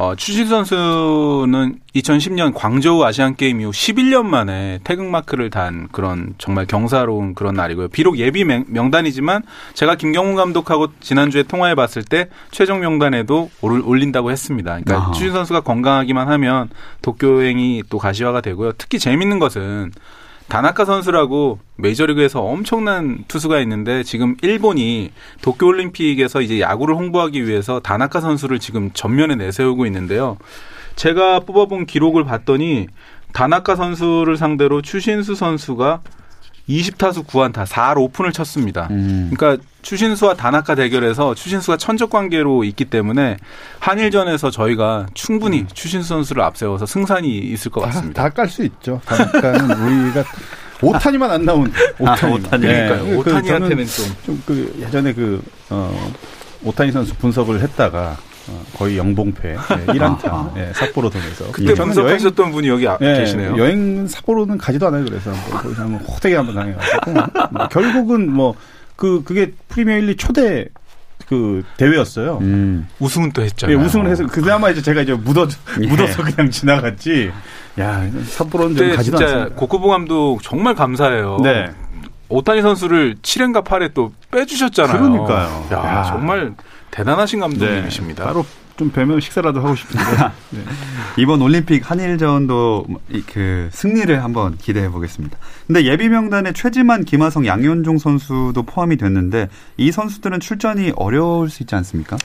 어, 0.01 0.15
추신 0.15 0.47
선수는 0.47 1.77
2010년 1.93 2.53
광저우 2.55 3.03
아시안 3.03 3.35
게임 3.35 3.59
이후 3.59 3.71
11년 3.71 4.25
만에 4.25 4.79
태극마크를 4.85 5.49
단 5.49 5.89
그런 5.91 6.35
정말 6.37 6.65
경사로운 6.65 7.35
그런 7.35 7.53
날이고요. 7.55 7.89
비록 7.89 8.17
예비 8.17 8.45
명- 8.45 8.63
명단이지만 8.69 9.43
제가 9.73 9.95
김경훈 9.95 10.35
감독하고 10.35 10.87
지난주에 11.01 11.43
통화해 11.43 11.75
봤을 11.75 12.01
때 12.03 12.29
최종 12.49 12.79
명단에도 12.79 13.49
올- 13.59 13.81
올린다고 13.81 14.31
했습니다. 14.31 14.79
그러니까 14.79 14.95
아하. 14.95 15.11
추신 15.11 15.33
선수가 15.33 15.61
건강하기만 15.61 16.29
하면 16.29 16.69
도쿄행이 17.01 17.83
또 17.89 17.97
가시화가 17.97 18.39
되고요. 18.39 18.71
특히 18.77 18.99
재밌는 18.99 19.37
것은 19.39 19.91
다나카 20.49 20.83
선수라고 20.83 21.59
메이저리그에서 21.75 22.41
엄청난 22.41 23.23
투수가 23.27 23.59
있는데 23.61 24.01
지금 24.03 24.35
일본이 24.41 25.11
도쿄올림픽에서 25.43 26.41
이제 26.41 26.59
야구를 26.59 26.95
홍보하기 26.95 27.47
위해서 27.47 27.79
다나카 27.79 28.19
선수를 28.19 28.59
지금 28.59 28.89
전면에 28.93 29.35
내세우고 29.35 29.85
있는데요. 29.85 30.37
제가 30.95 31.41
뽑아본 31.41 31.85
기록을 31.85 32.25
봤더니 32.25 32.87
다나카 33.31 33.75
선수를 33.75 34.37
상대로 34.37 34.81
추신수 34.81 35.35
선수가 35.35 36.01
20타수 36.69 37.25
9안타 37.25 37.65
4할 37.65 37.97
오픈을 37.97 38.31
쳤습니다. 38.31 38.87
음. 38.91 39.31
그러니까 39.33 39.63
추신수와 39.81 40.35
다나카 40.35 40.75
대결에서 40.75 41.33
추신수가 41.33 41.77
천적 41.77 42.09
관계로 42.11 42.63
있기 42.63 42.85
때문에 42.85 43.37
한일전에서 43.79 44.51
저희가 44.51 45.07
충분히 45.13 45.65
추신수 45.73 46.09
선수를 46.09 46.43
앞세워서 46.43 46.85
승산이 46.85 47.29
있을 47.37 47.71
것 47.71 47.81
같습니다. 47.81 48.23
다 48.23 48.29
깔 48.29 48.47
수 48.49 48.63
있죠. 48.63 49.01
그러니까는 49.05 49.71
우리가 50.05 50.23
오타니만 50.81 51.31
안 51.31 51.45
나온 51.45 51.71
오타니. 51.97 52.33
오타니. 52.35 52.61
그러니까요. 52.67 53.17
오타니한테는 53.19 53.85
좀 53.85 54.15
좀 54.25 54.43
그 54.45 54.75
예전에 54.81 55.13
그 55.13 55.41
어, 55.69 56.11
오타니 56.63 56.91
선수 56.91 57.15
분석을 57.15 57.61
했다가 57.61 58.17
어, 58.17 58.28
거의 58.77 58.97
영봉패 58.97 59.41
네, 59.49 59.57
1안타 59.87 60.25
아. 60.25 60.51
예, 60.57 60.71
삿포로 60.75 61.09
돈에서 61.09 61.51
그때 61.51 61.73
분석하셨던 61.73 62.51
분이 62.51 62.67
여기 62.69 62.87
아- 62.87 62.97
예, 63.01 63.17
계시네요. 63.19 63.57
여행 63.57 64.07
삿포로는 64.07 64.57
가지도 64.57 64.87
않아요. 64.87 65.05
그래서 65.05 65.29
뭐 65.31 65.59
거기서 65.61 65.81
한번 65.83 66.01
호되게 66.01 66.35
한번 66.35 66.55
당해가지고 66.55 67.11
뭐 67.51 67.67
결국은 67.69 68.31
뭐 68.33 68.55
그 68.95 69.23
그게 69.23 69.53
프리미어 69.69 69.97
1, 69.99 70.09
2 70.09 70.15
초대 70.17 70.65
그 71.29 71.63
대회였어요. 71.77 72.39
음. 72.41 72.85
우승은 72.99 73.31
또 73.31 73.41
예, 73.41 73.45
했잖아요. 73.45 73.77
우승을 73.77 74.07
해서 74.09 74.27
그나마 74.27 74.69
이제 74.71 74.81
제가 74.81 75.01
이제 75.03 75.13
묻어 75.13 75.47
예. 75.81 75.87
묻어서 75.87 76.21
그냥 76.21 76.51
지나갔지. 76.51 77.31
야 77.79 78.03
삿포로는 78.25 78.75
좀 78.75 78.95
가지도 78.97 79.17
진짜 79.17 79.31
않습니다. 79.33 79.55
고쿠보 79.55 79.87
감독 79.87 80.43
정말 80.43 80.75
감사해요. 80.75 81.37
네. 81.43 81.69
오타니 82.27 82.61
선수를 82.61 83.15
7회인가 83.21 83.63
8회 83.63 83.93
또 83.93 84.11
빼주셨잖아요. 84.31 84.99
그러니까요. 84.99 85.67
야, 85.71 85.77
야. 85.77 86.03
정말 86.03 86.53
대단하신 87.03 87.39
감독님이십니다. 87.39 88.25
따로 88.25 88.45
좀 88.75 88.89
뵈면 88.91 89.21
식사라도 89.21 89.61
하고 89.61 89.73
싶은데. 89.75 90.03
네. 90.51 90.59
이번 91.17 91.41
올림픽 91.41 91.89
한일전도 91.89 92.85
이- 93.13 93.21
그 93.21 93.69
승리를 93.71 94.21
한번 94.21 94.57
기대해 94.57 94.89
보겠습니다. 94.89 95.37
근데 95.67 95.85
예비 95.85 96.09
명단에 96.09 96.51
최지만, 96.51 97.05
김하성, 97.05 97.45
양현종 97.45 97.99
선수도 97.99 98.63
포함이 98.63 98.97
됐는데 98.97 99.47
이 99.77 99.91
선수들은 99.93 100.41
출전이 100.41 100.91
어려울 100.97 101.49
수 101.49 101.63
있지 101.63 101.73
않습니까? 101.75 102.17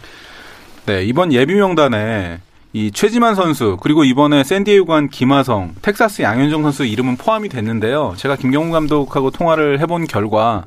네, 0.87 1.04
이번 1.04 1.33
예비 1.33 1.54
명단에 1.54 2.40
이 2.73 2.90
최지만 2.90 3.37
선수 3.37 3.76
그리고 3.81 4.02
이번에 4.02 4.43
샌디에이고 4.43 4.87
간 4.87 5.09
김하성, 5.09 5.76
텍사스 5.83 6.23
양현종 6.23 6.64
선수 6.64 6.85
이름은 6.85 7.16
포함이 7.16 7.49
됐는데요. 7.49 8.14
제가 8.16 8.35
김경훈 8.35 8.73
감독하고 8.73 9.31
통화를 9.31 9.78
해본 9.78 10.09
결과 10.09 10.64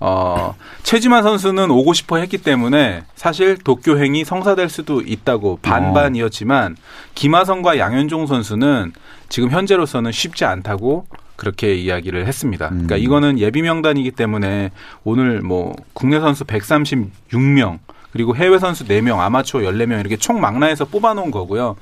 어, 0.00 0.54
최지만 0.82 1.22
선수는 1.22 1.70
오고 1.70 1.92
싶어 1.92 2.16
했기 2.16 2.38
때문에 2.38 3.02
사실 3.14 3.58
도쿄행이 3.58 4.24
성사될 4.24 4.70
수도 4.70 5.02
있다고 5.02 5.58
반반이었지만 5.60 6.76
김하성과 7.14 7.78
양현종 7.78 8.26
선수는 8.26 8.92
지금 9.28 9.50
현재로서는 9.50 10.10
쉽지 10.10 10.46
않다고 10.46 11.06
그렇게 11.36 11.74
이야기를 11.74 12.26
했습니다. 12.26 12.68
그러니까 12.68 12.96
음. 12.96 13.00
이거는 13.00 13.38
예비 13.38 13.62
명단이기 13.62 14.10
때문에 14.10 14.70
오늘 15.04 15.40
뭐 15.40 15.74
국내 15.92 16.18
선수 16.18 16.44
136명 16.44 17.78
그리고 18.12 18.34
해외 18.34 18.58
선수 18.58 18.84
4명, 18.84 19.18
아마추어 19.18 19.60
14명 19.60 20.00
이렇게 20.00 20.16
총 20.16 20.40
망라해서 20.40 20.84
뽑아놓은 20.86 21.30
거고요. 21.30 21.76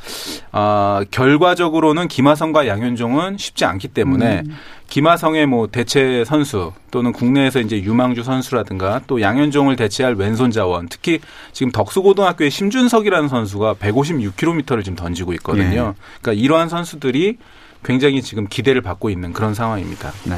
아, 0.53 1.05
결과적으로는 1.11 2.09
김하성과 2.09 2.67
양현종은 2.67 3.39
쉽지 3.39 3.65
않기 3.65 3.89
때문에 3.89 4.43
김하성의 4.89 5.47
뭐 5.47 5.67
대체 5.67 6.25
선수 6.25 6.73
또는 6.91 7.13
국내에서 7.13 7.61
이제 7.61 7.81
유망주 7.81 8.23
선수라든가 8.23 9.03
또 9.07 9.21
양현종을 9.21 9.77
대체할 9.77 10.15
왼손 10.15 10.51
자원 10.51 10.89
특히 10.89 11.21
지금 11.53 11.71
덕수고등학교의 11.73 12.51
심준석이라는 12.51 13.29
선수가 13.29 13.75
156km를 13.75 14.85
지금 14.85 14.97
던지고 14.97 15.35
있거든요. 15.35 15.95
그러니까 16.21 16.43
이러한 16.43 16.69
선수들이 16.69 17.37
굉장히 17.85 18.23
지금 18.23 18.47
기대를 18.49 18.81
받고 18.81 19.11
있는 19.11 19.33
그런 19.33 19.55
상황입니다. 19.55 20.13
네. 20.25 20.37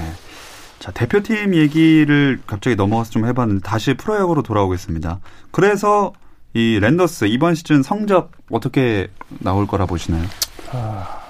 자, 0.80 0.90
대표팀 0.92 1.54
얘기를 1.54 2.40
갑자기 2.46 2.75
넘어가서 2.75 3.10
좀 3.10 3.26
해봤는데 3.26 3.60
다시 3.62 3.92
프로야구로 3.94 4.42
돌아오겠습니다. 4.42 5.20
그래서 5.50 6.14
이 6.54 6.78
랜더스 6.80 7.26
이번 7.26 7.54
시즌 7.54 7.82
성적 7.82 8.32
어떻게 8.50 9.08
나올 9.40 9.66
거라 9.66 9.84
보시나요? 9.84 10.25
아, 10.72 11.20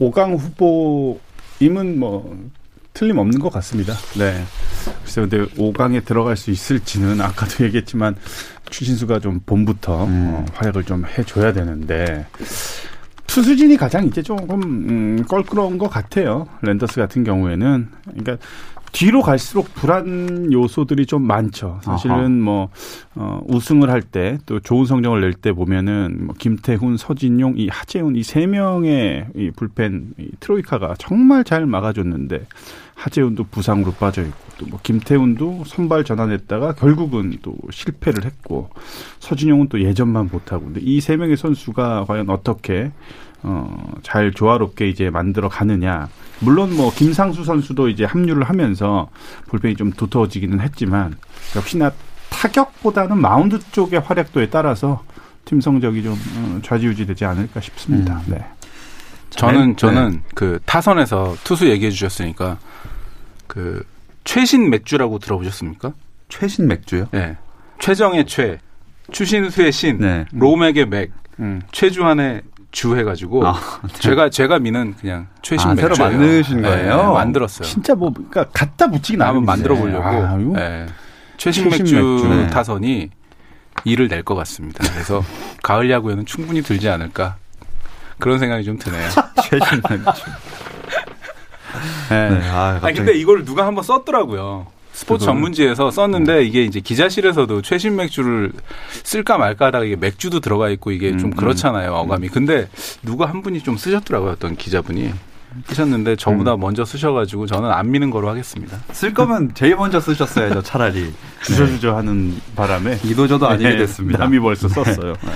5강 0.00 0.38
후보임은 0.38 2.00
뭐 2.00 2.48
틀림없는 2.94 3.40
것 3.40 3.52
같습니다. 3.52 3.92
네. 4.18 4.42
글쎄요, 5.02 5.28
근데 5.28 5.44
5강에 5.54 6.02
들어갈 6.06 6.36
수 6.36 6.50
있을지는 6.50 7.20
아까도 7.20 7.62
얘기했지만 7.66 8.16
추신수가 8.70 9.20
좀 9.20 9.40
봄부터 9.44 10.06
음. 10.06 10.30
어, 10.34 10.44
활약을 10.54 10.84
좀 10.84 11.04
해줘야 11.04 11.52
되는데 11.52 12.26
투수진이 13.26 13.76
가장 13.76 14.06
이제 14.06 14.22
조금 14.22 14.62
음, 14.62 15.24
껄끄러운 15.28 15.76
것 15.76 15.88
같아요. 15.88 16.46
랜더스 16.62 17.00
같은 17.00 17.24
경우에는 17.24 17.88
그러니까 18.04 18.36
뒤로 18.94 19.22
갈수록 19.22 19.74
불안 19.74 20.52
요소들이 20.52 21.06
좀 21.06 21.22
많죠. 21.22 21.80
사실은 21.82 22.14
아하. 22.16 22.28
뭐 22.28 22.68
어, 23.16 23.40
우승을 23.48 23.90
할 23.90 24.02
때 24.02 24.38
또 24.46 24.60
좋은 24.60 24.86
성적을 24.86 25.20
낼 25.20 25.32
때 25.34 25.52
보면은 25.52 26.26
뭐 26.26 26.34
김태훈, 26.38 26.96
서진용, 26.96 27.54
이 27.56 27.68
하재훈 27.68 28.14
이 28.16 28.22
세 28.22 28.46
명의 28.46 29.26
이 29.34 29.50
불펜 29.56 30.14
이 30.18 30.30
트로이카가 30.40 30.94
정말 30.98 31.42
잘 31.44 31.66
막아줬는데 31.66 32.46
하재훈도 33.04 33.44
부상으로 33.44 33.92
빠져 33.92 34.22
있고 34.22 34.44
또 34.58 34.66
뭐 34.66 34.78
김태훈도 34.82 35.64
선발 35.66 36.04
전환했다가 36.04 36.74
결국은 36.74 37.36
또 37.42 37.54
실패를 37.70 38.24
했고 38.24 38.70
서진용은 39.18 39.68
또 39.68 39.82
예전만 39.82 40.28
못하고 40.32 40.66
근데 40.66 40.80
이 40.82 41.00
세 41.00 41.16
명의 41.16 41.36
선수가 41.36 42.04
과연 42.06 42.30
어떻게 42.30 42.92
어, 43.42 43.92
잘 44.02 44.32
조화롭게 44.32 44.88
이제 44.88 45.10
만들어 45.10 45.48
가느냐. 45.50 46.08
물론 46.40 46.74
뭐 46.76 46.90
김상수 46.94 47.44
선수도 47.44 47.88
이제 47.90 48.04
합류를 48.06 48.44
하면서 48.44 49.10
불펜이 49.48 49.76
좀 49.76 49.92
두터워지기는 49.92 50.60
했지만 50.60 51.14
역시나 51.54 51.92
타격보다는 52.30 53.18
마운드 53.20 53.58
쪽의 53.72 54.00
활약도에 54.00 54.48
따라서 54.48 55.04
팀 55.44 55.60
성적이 55.60 56.02
좀 56.04 56.14
어, 56.14 56.60
좌지우지되지 56.62 57.24
않을까 57.26 57.60
싶습니다. 57.60 58.14
음. 58.26 58.32
네. 58.34 58.44
저는 59.30 59.70
네. 59.70 59.76
저는 59.76 60.10
네. 60.12 60.20
그 60.34 60.58
타선에서 60.64 61.36
투수 61.44 61.68
얘기해 61.68 61.90
주셨으니까 61.90 62.58
그 63.46 63.84
최신 64.24 64.70
맥주라고 64.70 65.18
들어보셨습니까? 65.18 65.92
최신 66.28 66.66
맥주요? 66.66 67.08
네. 67.10 67.36
최정의 67.80 68.26
최, 68.26 68.58
추신수의 69.12 69.72
신, 69.72 69.98
네. 69.98 70.24
로맥의 70.32 70.86
맥, 70.86 71.12
음. 71.40 71.60
최주환의 71.72 72.42
주 72.70 72.96
해가지고 72.96 73.46
아, 73.46 73.54
네. 73.86 73.92
제가 74.00 74.30
제가 74.30 74.58
미는 74.58 74.94
그냥 75.00 75.28
최신 75.42 75.70
아, 75.70 75.74
새로 75.76 75.94
만드신 75.96 76.62
네, 76.62 76.68
거예요? 76.68 76.96
네, 76.96 77.02
만들었어요. 77.12 77.68
진짜 77.68 77.94
뭐 77.94 78.12
그러니까 78.12 78.44
갖다 78.52 78.88
붙이긴 78.90 79.22
한번 79.22 79.44
만들어 79.44 79.76
보려고 79.76 80.04
아, 80.04 80.36
네. 80.36 80.86
최신, 81.36 81.68
최신, 81.70 81.84
맥주, 81.84 81.94
맥주. 81.94 82.28
네. 82.28 82.46
타선이 82.48 83.10
일을 83.84 84.08
낼 84.08 84.22
것 84.24 84.34
같습니다. 84.36 84.82
그래서 84.92 85.22
가을 85.62 85.90
야구에는 85.90 86.26
충분히 86.26 86.62
들지 86.62 86.88
않을까 86.88 87.36
그런 88.18 88.38
생각이 88.38 88.64
좀 88.64 88.78
드네요. 88.78 89.08
최신 89.42 89.82
맥주. 89.90 90.22
네. 92.10 92.30
네. 92.30 92.48
아, 92.50 92.78
아니 92.82 92.96
근데 92.96 93.14
이걸 93.14 93.44
누가 93.44 93.66
한번 93.66 93.84
썼더라고요. 93.84 94.66
스포츠 94.94 95.24
전문지에서 95.24 95.90
썼는데 95.90 96.38
음. 96.38 96.42
이게 96.44 96.62
이제 96.64 96.78
기자실에서도 96.78 97.62
최신 97.62 97.96
맥주를 97.96 98.52
쓸까 99.02 99.38
말까 99.38 99.66
하다가 99.66 99.84
이게 99.84 99.96
맥주도 99.96 100.38
들어가 100.38 100.70
있고 100.70 100.92
이게 100.92 101.10
음, 101.10 101.18
좀 101.18 101.30
음. 101.30 101.36
그렇잖아요 101.36 101.92
어감이. 101.92 102.28
근데 102.28 102.68
누가 103.02 103.26
한 103.26 103.42
분이 103.42 103.62
좀 103.62 103.76
쓰셨더라고요 103.76 104.30
어떤 104.30 104.56
기자분이. 104.56 105.12
쓰셨는데 105.66 106.16
저보다 106.16 106.54
음. 106.54 106.60
먼저 106.60 106.84
쓰셔가지고 106.84 107.46
저는 107.46 107.70
안 107.70 107.90
미는 107.90 108.10
거로 108.10 108.28
하겠습니다. 108.28 108.78
쓸 108.92 109.12
거면 109.14 109.52
제일 109.54 109.76
먼저 109.76 110.00
쓰셨어야죠 110.00 110.62
차라리. 110.62 111.12
주저주저 111.42 111.88
네. 111.88 111.94
하는 111.94 112.40
바람에 112.56 112.98
이도저도 113.04 113.48
아니게 113.48 113.70
네. 113.70 113.76
됐습니다. 113.78 114.18
남이 114.20 114.38
벌써 114.40 114.68
네. 114.68 114.74
썼어요. 114.74 115.12
네. 115.12 115.30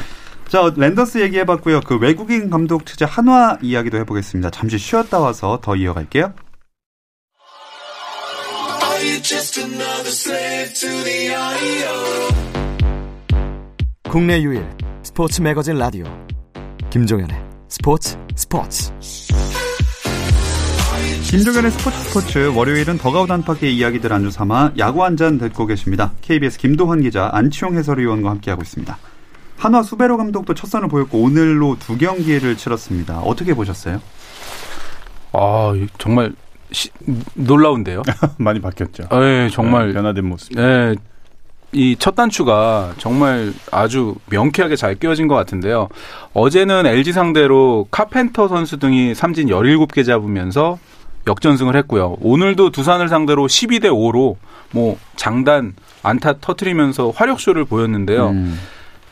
자 0.49 0.73
랜더스 0.77 1.19
얘기해봤고요. 1.19 1.81
그 1.81 1.97
외국인 1.99 2.49
감독 2.49 2.85
투자 2.85 3.07
한화 3.07 3.59
이야기도 3.61 3.99
해보겠습니다. 3.99 4.51
잠시 4.51 4.79
쉬었다 4.79 5.19
와서 5.19 5.59
더 5.63 5.75
이어갈게요. 5.77 6.33
국내 14.11 14.43
유일 14.43 14.67
스포츠 15.05 15.41
매거진 15.41 15.77
라디오 15.79 16.05
김종현의 16.91 17.37
스포츠 17.69 18.19
스포츠 18.35 18.91
김종현의 21.31 21.71
스포츠 21.71 21.97
스포츠 21.99 22.53
월요일은 22.57 22.99
더가우 22.99 23.29
단파의 23.29 23.77
이야기들 23.77 24.13
안주 24.13 24.33
삼아 24.33 24.73
야구 24.79 25.05
한 25.05 25.17
잔 25.17 25.39
듣고 25.39 25.67
계십니다. 25.67 26.13
KBS 26.23 26.59
김도환 26.59 27.03
기자 27.03 27.31
안치홍 27.33 27.77
해설위원과 27.77 28.31
함께하고 28.31 28.63
있습니다. 28.63 28.99
한화 29.59 29.85
수베로 29.85 30.17
감독도 30.17 30.55
첫 30.55 30.67
선을 30.69 30.89
보였고 30.89 31.23
오늘로 31.23 31.77
두 31.79 31.97
경기를 31.99 32.57
치렀습니다. 32.57 33.21
어떻게 33.21 33.55
보셨어요? 33.55 34.01
아 35.33 35.73
정말 35.99 36.33
시, 36.71 36.91
놀라운데요. 37.35 38.03
많이 38.39 38.61
바뀌었죠. 38.61 39.05
네, 39.11 39.49
정말 39.51 39.89
네, 39.89 39.95
변화된 39.95 40.25
모습. 40.25 40.55
네, 40.55 40.95
이첫 41.73 42.15
단추가 42.15 42.93
정말 42.99 43.53
아주 43.71 44.15
명쾌하게 44.31 44.77
잘 44.77 44.95
끼워진 44.95 45.29
것 45.29 45.35
같은데요. 45.35 45.89
어제는 46.33 46.87
LG 46.87 47.13
상대로 47.13 47.87
카펜터 47.91 48.49
선수 48.49 48.79
등이 48.79 49.15
삼진 49.15 49.49
17개 49.49 50.05
잡으면서 50.05 50.79
역전승을 51.27 51.77
했고요. 51.77 52.17
오늘도 52.21 52.71
두산을 52.71 53.09
상대로 53.09 53.47
12대 53.47 53.85
5로 53.85 54.37
뭐 54.71 54.99
장단 55.17 55.75
안타 56.03 56.35
터트리면서 56.39 57.11
화력쇼를 57.11 57.67
보였는데요. 57.67 58.31
음. 58.31 58.59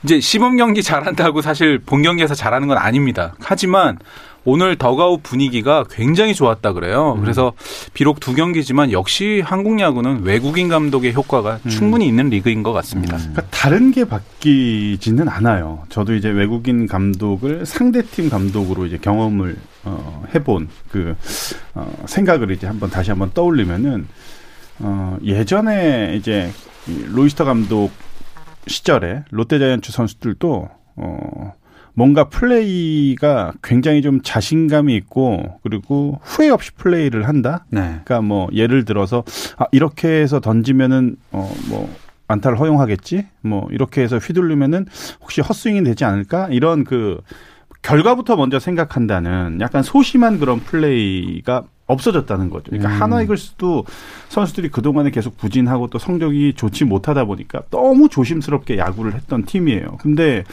이제 0.03 0.21
시범 0.21 0.57
경기 0.57 0.83
잘한다고 0.83 1.43
사실 1.43 1.79
본 1.79 2.03
경기에서 2.03 2.35
잘하는 2.35 2.69
건 2.69 2.79
아닙니다. 2.79 3.35
하지만 3.41 3.99
오늘 4.47 4.77
더가우 4.77 5.19
분위기가 5.23 5.85
굉장히 5.91 6.33
좋았다 6.33 6.73
그래요. 6.73 7.15
음. 7.17 7.21
그래서 7.21 7.53
비록 7.93 8.21
두 8.21 8.33
경기지만 8.33 8.93
역시 8.93 9.43
한국 9.45 9.81
야구는 9.81 10.23
외국인 10.23 10.69
감독의 10.69 11.15
효과가 11.15 11.59
음. 11.65 11.69
충분히 11.69 12.07
있는 12.07 12.29
리그인 12.31 12.63
것 12.63 12.73
같습니다. 12.73 13.17
음. 13.17 13.33
그러니까 13.33 13.43
다른 13.51 13.91
게 13.91 14.05
바뀌지는 14.05 15.29
않아요. 15.29 15.83
저도 15.89 16.15
이제 16.15 16.29
외국인 16.29 16.87
감독을 16.87 17.67
상대팀 17.67 18.31
감독으로 18.31 18.87
이제 18.87 18.99
경험을 18.99 19.57
어, 19.83 20.25
해본 20.33 20.69
그 20.93 21.17
어, 21.75 21.93
생각을 22.07 22.53
이제 22.53 22.69
한번 22.69 22.89
다시 22.89 23.11
한번 23.11 23.33
떠올리면은 23.35 24.07
어, 24.79 25.19
예전에 25.25 26.15
이제 26.17 26.53
로이스터 26.87 27.45
감독 27.45 27.91
시절에 28.67 29.25
롯데자이언츠 29.31 29.93
선수들도 29.93 30.69
어 30.97 31.53
뭔가 31.95 32.29
플레이가 32.29 33.55
굉장히 33.63 34.03
좀 34.03 34.21
자신감이 34.23 34.95
있고 34.97 35.61
그리고 35.63 36.21
후회 36.23 36.51
없이 36.51 36.73
플레이를 36.73 37.27
한다. 37.27 37.65
네. 37.71 37.81
그러니까 37.81 38.21
뭐 38.21 38.49
예를 38.53 38.85
들어서 38.85 39.25
아 39.57 39.65
이렇게 39.73 40.09
해서 40.09 40.41
던지면은 40.41 41.17
어뭐 41.33 41.89
안타를 42.29 42.59
허용하겠지. 42.61 43.27
뭐 43.41 43.67
이렇게 43.71 44.03
해서 44.03 44.19
휘둘르면은 44.19 44.87
혹시 45.23 45.41
헛스윙이 45.41 45.85
되지 45.85 46.05
않을까? 46.05 46.49
이런 46.51 46.85
그 46.85 47.21
결과부터 47.83 48.37
먼저 48.37 48.59
생각한다는 48.59 49.59
약간 49.61 49.83
소심한 49.83 50.39
그런 50.39 50.61
플레이가 50.61 51.65
없어졌다는 51.87 52.51
거죠. 52.51 52.71
그러니까 52.71 52.91
음. 52.91 53.03
하나 53.03 53.23
이글스도 53.23 53.85
선수들이 54.29 54.71
그동안에 54.71 55.11
계속 55.11 55.37
부진하고 55.37 55.89
또 55.89 55.99
성적이 55.99 56.55
좋지 56.55 56.85
못하다 56.85 57.25
보니까 57.25 57.63
너무 57.71 58.09
조심스럽게 58.09 58.79
야구를 58.79 59.15
했던 59.15 59.45
팀이에요. 59.45 59.99
근데 60.01 60.45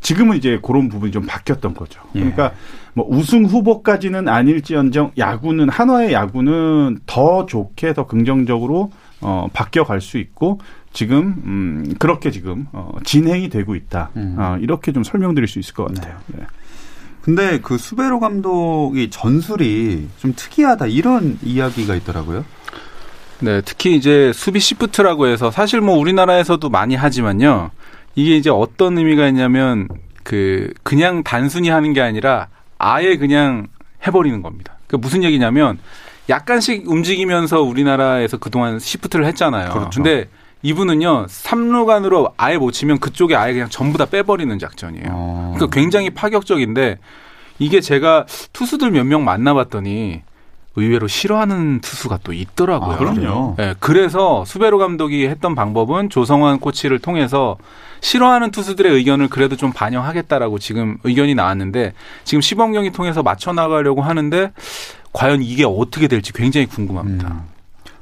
지금은 0.00 0.36
이제 0.36 0.58
그런 0.60 0.88
부분이 0.88 1.12
좀 1.12 1.24
바뀌었던 1.26 1.74
거죠. 1.74 2.00
예. 2.16 2.20
그러니까 2.20 2.46
예. 2.46 2.50
뭐 2.94 3.06
우승 3.08 3.44
후보까지는 3.44 4.28
아닐지언정 4.28 5.12
야구는 5.16 5.68
한화의 5.68 6.12
야구는 6.12 6.98
더 7.06 7.46
좋게 7.46 7.94
더 7.94 8.06
긍정적으로 8.06 8.90
어 9.20 9.46
바뀌어 9.52 9.84
갈 9.84 10.00
수 10.00 10.18
있고 10.18 10.58
지금 10.92 11.40
음 11.44 11.94
그렇게 12.00 12.32
지금 12.32 12.66
어 12.72 12.90
진행이 13.04 13.48
되고 13.48 13.76
있다. 13.76 14.10
음. 14.16 14.34
어 14.36 14.56
이렇게 14.60 14.92
좀 14.92 15.04
설명드릴 15.04 15.46
수 15.46 15.60
있을 15.60 15.72
것 15.74 15.94
같아요. 15.94 16.16
네. 16.26 16.38
네. 16.40 16.46
근데 17.22 17.60
그 17.60 17.78
수베로 17.78 18.20
감독이 18.20 19.08
전술이 19.10 20.08
좀 20.18 20.32
특이하다 20.34 20.86
이런 20.86 21.38
이야기가 21.42 21.94
있더라고요. 21.94 22.44
네, 23.40 23.60
특히 23.60 23.96
이제 23.96 24.32
수비 24.34 24.60
시프트라고 24.60 25.26
해서 25.26 25.50
사실 25.50 25.80
뭐 25.80 25.96
우리나라에서도 25.96 26.68
많이 26.68 26.94
하지만요. 26.94 27.70
이게 28.14 28.36
이제 28.36 28.50
어떤 28.50 28.98
의미가 28.98 29.28
있냐면 29.28 29.88
그 30.22 30.72
그냥 30.82 31.22
단순히 31.22 31.68
하는 31.68 31.92
게 31.92 32.00
아니라 32.00 32.48
아예 32.78 33.16
그냥 33.16 33.68
해버리는 34.06 34.42
겁니다. 34.42 34.76
그 34.86 34.96
무슨 34.96 35.22
얘기냐면 35.24 35.78
약간씩 36.28 36.88
움직이면서 36.88 37.62
우리나라에서 37.62 38.36
그동안 38.36 38.78
시프트를 38.78 39.26
했잖아요. 39.26 39.72
그렇죠. 39.72 40.02
근데 40.02 40.28
이분은요 40.62 41.26
삼루간으로 41.28 42.32
아예 42.36 42.56
못 42.56 42.70
치면 42.72 42.98
그쪽에 42.98 43.34
아예 43.36 43.52
그냥 43.52 43.68
전부 43.68 43.98
다 43.98 44.06
빼버리는 44.06 44.56
작전이에요. 44.58 45.06
어. 45.10 45.52
그러니까 45.56 45.74
굉장히 45.74 46.10
파격적인데 46.10 46.98
이게 47.58 47.80
제가 47.80 48.26
투수들 48.52 48.90
몇 48.90 49.04
명 49.04 49.24
만나봤더니 49.24 50.22
의외로 50.74 51.06
싫어하는 51.06 51.80
투수가 51.82 52.20
또 52.24 52.32
있더라고요. 52.32 52.92
아, 52.92 52.96
그럼요. 52.96 53.56
네, 53.58 53.74
그래서 53.78 54.42
수베로 54.46 54.78
감독이 54.78 55.26
했던 55.26 55.54
방법은 55.54 56.08
조성환 56.08 56.60
코치를 56.60 56.98
통해서 56.98 57.58
싫어하는 58.00 58.50
투수들의 58.52 58.90
의견을 58.90 59.28
그래도 59.28 59.54
좀 59.56 59.70
반영하겠다라고 59.72 60.58
지금 60.58 60.96
의견이 61.04 61.34
나왔는데 61.34 61.92
지금 62.24 62.40
시범 62.40 62.72
경기 62.72 62.90
통해서 62.90 63.22
맞춰 63.22 63.52
나가려고 63.52 64.00
하는데 64.00 64.50
과연 65.12 65.42
이게 65.42 65.64
어떻게 65.66 66.08
될지 66.08 66.32
굉장히 66.32 66.66
궁금합니다. 66.66 67.28
음. 67.28 67.51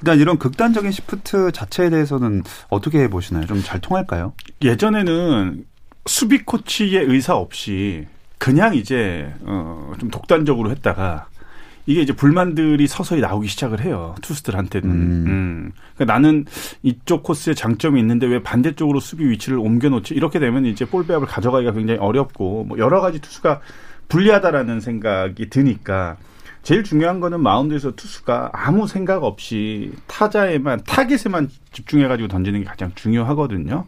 일단 0.01 0.19
이런 0.19 0.39
극단적인 0.39 0.91
시프트 0.91 1.53
자체에 1.53 1.91
대해서는 1.91 2.43
어떻게 2.69 3.09
보시나요? 3.09 3.47
좀 3.47 3.63
잘 3.63 3.81
통할까요? 3.81 4.33
예전에는 4.63 5.65
수비 6.07 6.43
코치의 6.45 7.05
의사 7.05 7.37
없이 7.37 8.07
그냥 8.39 8.75
이제 8.75 9.33
어, 9.43 9.93
좀 9.99 10.11
독단적으로 10.11 10.71
했다가 10.71 11.29
이게 11.87 12.01
이제 12.01 12.13
불만들이 12.15 12.87
서서히 12.87 13.21
나오기 13.21 13.49
시작을 13.49 13.81
해요 13.83 14.15
투수들한테는. 14.23 14.91
음. 14.91 15.25
음. 15.27 15.73
그러니까 15.95 16.15
나는 16.15 16.47
이쪽 16.83 17.23
코스에 17.23 17.55
장점이 17.55 18.01
있는데 18.01 18.27
왜 18.27 18.43
반대쪽으로 18.43 19.01
수비 19.01 19.29
위치를 19.29 19.59
옮겨놓지? 19.59 20.15
이렇게 20.15 20.39
되면 20.39 20.65
이제 20.67 20.85
볼 20.85 21.07
배합을 21.07 21.27
가져가기가 21.27 21.73
굉장히 21.73 22.01
어렵고 22.01 22.65
뭐 22.65 22.79
여러 22.79 23.01
가지 23.01 23.21
투수가 23.21 23.61
불리하다라는 24.09 24.81
생각이 24.81 25.51
드니까 25.51 26.17
제일 26.62 26.85
중요한 26.85 27.20
거는 27.20 27.40
마운드에서 27.40 27.92
투수가 27.92 28.51
아무 28.53 28.87
생각 28.87 29.25
없이 29.25 29.92
타자에만 30.07 30.83
타겟에만 30.87 31.49
집중해 31.73 32.07
가지고 32.07 32.29
던지는 32.29 32.61
게 32.61 32.66
가장 32.66 32.92
중요하거든요. 32.94 33.87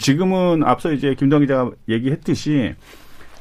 지금은 0.00 0.64
앞서 0.64 0.92
이제 0.92 1.14
김동 1.14 1.40
기자가 1.40 1.70
얘기했듯이 1.88 2.74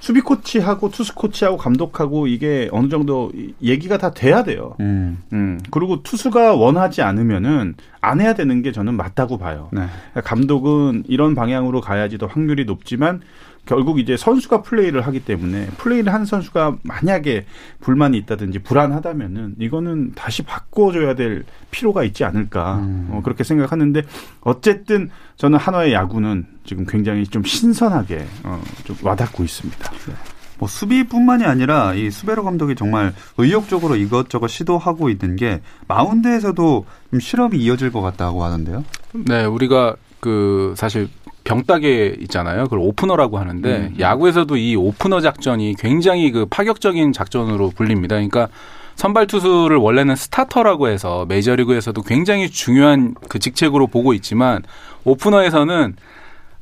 수비 0.05 0.21
코치하고 0.21 0.89
투수 0.89 1.15
코치하고 1.15 1.57
감독하고 1.57 2.27
이게 2.27 2.69
어느 2.71 2.89
정도 2.89 3.31
얘기가 3.63 3.97
다 3.97 4.11
돼야 4.11 4.43
돼요. 4.43 4.75
음. 4.79 5.17
음. 5.33 5.59
그리고 5.71 6.03
투수가 6.03 6.53
원하지 6.53 7.01
않으면은 7.01 7.73
안 8.01 8.21
해야 8.21 8.35
되는 8.35 8.61
게 8.61 8.71
저는 8.71 8.93
맞다고 8.95 9.39
봐요. 9.39 9.69
네. 9.73 9.87
감독은 10.23 11.05
이런 11.07 11.33
방향으로 11.33 11.81
가야지 11.81 12.19
더 12.19 12.27
확률이 12.27 12.65
높지만 12.65 13.21
결국 13.65 13.99
이제 13.99 14.15
선수가 14.15 14.61
플레이를 14.61 15.01
하기 15.01 15.25
때문에 15.25 15.67
플레이를 15.77 16.13
한 16.13 16.25
선수가 16.25 16.77
만약에 16.83 17.45
불만이 17.81 18.17
있다든지 18.19 18.59
불안하다면은 18.59 19.55
이거는 19.59 20.13
다시 20.15 20.43
바꿔줘야 20.43 21.15
될 21.15 21.43
필요가 21.71 22.03
있지 22.03 22.23
않을까 22.23 22.77
음. 22.77 23.09
어, 23.11 23.21
그렇게 23.23 23.43
생각하는데 23.43 24.03
어쨌든 24.41 25.09
저는 25.37 25.57
한화의 25.59 25.93
야구는 25.93 26.45
지금 26.63 26.85
굉장히 26.85 27.25
좀 27.25 27.43
신선하게 27.43 28.25
어, 28.43 28.61
좀 28.83 28.95
와닿고 29.01 29.43
있습니다. 29.43 29.91
네. 29.91 30.13
뭐 30.57 30.67
수비뿐만이 30.67 31.43
아니라 31.43 31.93
이 31.93 32.09
수베로 32.09 32.43
감독이 32.43 32.75
정말 32.75 33.13
의욕적으로 33.37 33.95
이것저것 33.95 34.47
시도하고 34.47 35.09
있는 35.09 35.35
게 35.35 35.61
마운드에서도 35.87 36.85
좀 37.11 37.19
실험이 37.19 37.57
이어질 37.57 37.91
것 37.91 38.01
같다고 38.01 38.43
하는데요. 38.43 38.85
네, 39.13 39.45
우리가 39.45 39.95
그 40.19 40.73
사실 40.77 41.09
병따개 41.45 42.17
있잖아요. 42.21 42.63
그걸 42.63 42.79
오프너라고 42.79 43.37
하는데 43.37 43.69
음. 43.69 43.95
야구에서도 43.99 44.57
이 44.57 44.75
오프너 44.75 45.21
작전이 45.21 45.75
굉장히 45.79 46.31
그 46.31 46.45
파격적인 46.47 47.13
작전으로 47.13 47.69
불립니다. 47.69 48.15
그러니까 48.15 48.49
선발 48.95 49.27
투수를 49.27 49.77
원래는 49.77 50.15
스타터라고 50.15 50.87
해서 50.87 51.25
메이저리그에서도 51.27 52.01
굉장히 52.01 52.49
중요한 52.49 53.13
그 53.29 53.39
직책으로 53.39 53.87
보고 53.87 54.13
있지만 54.13 54.63
오프너에서는 55.03 55.95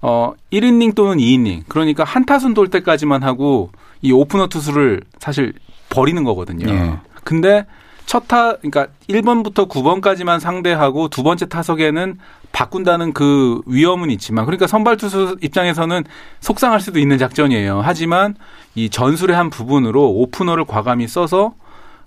어 0.02 0.34
1이닝 0.52 0.96
또는 0.96 1.18
2이닝 1.18 1.64
그러니까 1.70 2.04
한 2.04 2.26
타순 2.26 2.54
돌 2.54 2.68
때까지만 2.70 3.24
하고 3.24 3.72
이 4.02 4.12
오프너 4.12 4.48
투수를 4.48 5.02
사실 5.18 5.54
버리는 5.90 6.22
거거든요. 6.24 6.68
예. 6.70 6.94
근데 7.24 7.66
첫 8.06 8.28
타, 8.28 8.58
그러니까 8.58 8.88
1번부터 9.10 9.68
9번까지만 9.68 10.40
상대하고 10.40 11.08
두 11.08 11.24
번째 11.24 11.48
타석에는 11.48 12.20
바꾼다는 12.52 13.14
그 13.14 13.62
위험은 13.66 14.12
있지만, 14.12 14.46
그러니까 14.46 14.68
선발 14.68 14.98
투수 14.98 15.38
입장에서는 15.42 16.04
속상할 16.40 16.80
수도 16.80 17.00
있는 17.00 17.18
작전이에요. 17.18 17.82
하지만 17.84 18.36
이 18.76 18.90
전술의 18.90 19.36
한 19.36 19.50
부분으로 19.50 20.08
오프너를 20.12 20.66
과감히 20.66 21.08
써서, 21.08 21.54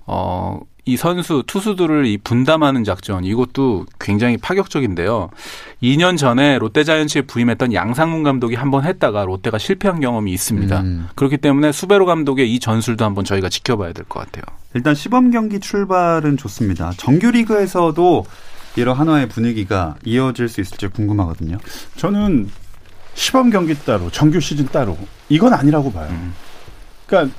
어, 0.07 0.61
이 0.88 0.97
선수, 0.97 1.42
투수들을 1.45 2.07
이 2.07 2.16
분담하는 2.16 2.85
작전, 2.85 3.25
이것도 3.25 3.87
굉장히 3.99 4.37
파격적인데요. 4.37 5.31
2년 5.83 6.16
전에 6.16 6.59
롯데자이언츠에 6.59 7.23
부임했던 7.23 7.73
양상문 7.73 8.23
감독이 8.23 8.55
한번 8.55 8.85
했다가 8.85 9.25
롯데가 9.25 9.59
실패한 9.59 9.99
경험이 9.99 10.33
있습니다. 10.33 10.81
음. 10.83 11.09
그렇기 11.16 11.38
때문에 11.38 11.73
수베로 11.73 12.07
감독의 12.07 12.55
이 12.55 12.61
전술도 12.61 13.05
한번 13.05 13.25
저희가 13.25 13.49
지켜봐야 13.49 13.92
될 13.92 14.05
것 14.09 14.21
같아요. 14.21 14.45
일단 14.75 14.95
시범 14.95 15.33
경기 15.33 15.59
출발은 15.59 16.37
좋습니다. 16.37 16.92
정규 16.97 17.33
리그에서도 17.33 18.25
이런 18.77 18.97
한화의 18.97 19.29
분위기가 19.29 19.97
이어질 20.05 20.49
수 20.49 20.61
있을지 20.61 20.87
궁금하거든요. 20.87 21.59
저는 21.97 22.49
시범 23.14 23.51
경기 23.51 23.75
따로 23.75 24.09
정규 24.11 24.38
시즌 24.38 24.66
따로 24.66 24.97
이건 25.31 25.53
아니라고 25.55 25.90
봐요. 25.92 26.09
그러니까 27.07 27.35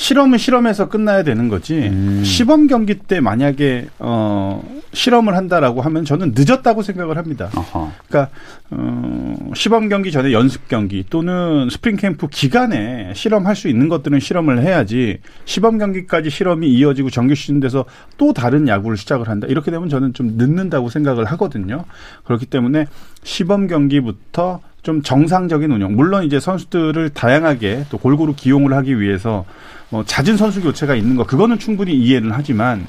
실험은 0.00 0.38
실험에서 0.38 0.88
끝나야 0.88 1.22
되는 1.22 1.50
거지. 1.50 1.74
음. 1.74 2.22
시범 2.24 2.68
경기 2.68 2.94
때 2.94 3.20
만약에 3.20 3.88
어 3.98 4.62
실험을 4.94 5.36
한다라고 5.36 5.82
하면 5.82 6.06
저는 6.06 6.32
늦었다고 6.34 6.80
생각을 6.80 7.18
합니다. 7.18 7.50
어허. 7.54 7.92
그러니까 8.08 8.34
어 8.70 9.50
시범 9.54 9.90
경기 9.90 10.10
전에 10.10 10.32
연습 10.32 10.68
경기 10.68 11.04
또는 11.10 11.68
스프링 11.68 11.98
캠프 11.98 12.28
기간에 12.28 13.12
실험할 13.14 13.54
수 13.54 13.68
있는 13.68 13.90
것들은 13.90 14.20
실험을 14.20 14.62
해야지 14.62 15.18
시범 15.44 15.76
경기까지 15.76 16.30
실험이 16.30 16.70
이어지고 16.70 17.10
정규 17.10 17.34
시즌 17.34 17.60
돼서 17.60 17.84
또 18.16 18.32
다른 18.32 18.68
야구를 18.68 18.96
시작을 18.96 19.28
한다. 19.28 19.48
이렇게 19.50 19.70
되면 19.70 19.90
저는 19.90 20.14
좀 20.14 20.38
늦는다고 20.38 20.88
생각을 20.88 21.26
하거든요. 21.26 21.84
그렇기 22.24 22.46
때문에 22.46 22.86
시범 23.22 23.66
경기부터 23.66 24.62
좀 24.82 25.02
정상적인 25.02 25.70
운영. 25.70 25.94
물론 25.94 26.24
이제 26.24 26.40
선수들을 26.40 27.10
다양하게 27.10 27.86
또 27.90 27.98
골고루 27.98 28.34
기용을 28.34 28.72
하기 28.74 29.00
위해서 29.00 29.44
뭐 29.90 30.04
잦은 30.04 30.36
선수 30.36 30.62
교체가 30.62 30.94
있는 30.94 31.16
거 31.16 31.24
그거는 31.24 31.58
충분히 31.58 31.94
이해는 31.94 32.30
하지만 32.32 32.86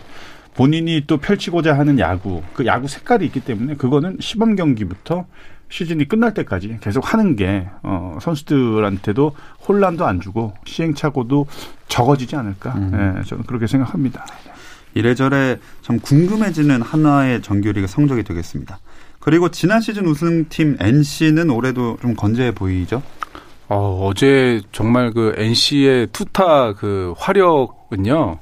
본인이 0.53 1.03
또 1.07 1.17
펼치고자 1.17 1.77
하는 1.77 1.99
야구 1.99 2.43
그 2.53 2.65
야구 2.65 2.87
색깔이 2.87 3.25
있기 3.25 3.41
때문에 3.41 3.75
그거는 3.75 4.17
시범 4.19 4.55
경기부터 4.55 5.25
시즌이 5.69 6.05
끝날 6.05 6.33
때까지 6.33 6.77
계속 6.81 7.13
하는 7.13 7.37
게 7.37 7.67
어, 7.81 8.17
선수들한테도 8.21 9.35
혼란도 9.67 10.05
안 10.05 10.19
주고 10.19 10.53
시행착오도 10.65 11.47
적어지지 11.87 12.35
않을까 12.35 12.73
음. 12.75 13.15
예, 13.19 13.23
저는 13.23 13.45
그렇게 13.45 13.67
생각합니다. 13.67 14.25
이래저래 14.93 15.57
참 15.81 15.99
궁금해지는 15.99 16.81
한화의 16.81 17.41
정규리그 17.41 17.87
성적이 17.87 18.23
되겠습니다. 18.23 18.79
그리고 19.21 19.49
지난 19.49 19.79
시즌 19.81 20.05
우승팀 20.07 20.77
NC는 20.79 21.49
올해도 21.49 21.97
좀 22.01 22.15
건재해 22.15 22.51
보이죠? 22.51 23.01
어, 23.69 24.05
어제 24.05 24.61
정말 24.73 25.11
그 25.13 25.33
NC의 25.37 26.07
투타 26.11 26.73
그 26.73 27.13
화력은요. 27.17 28.37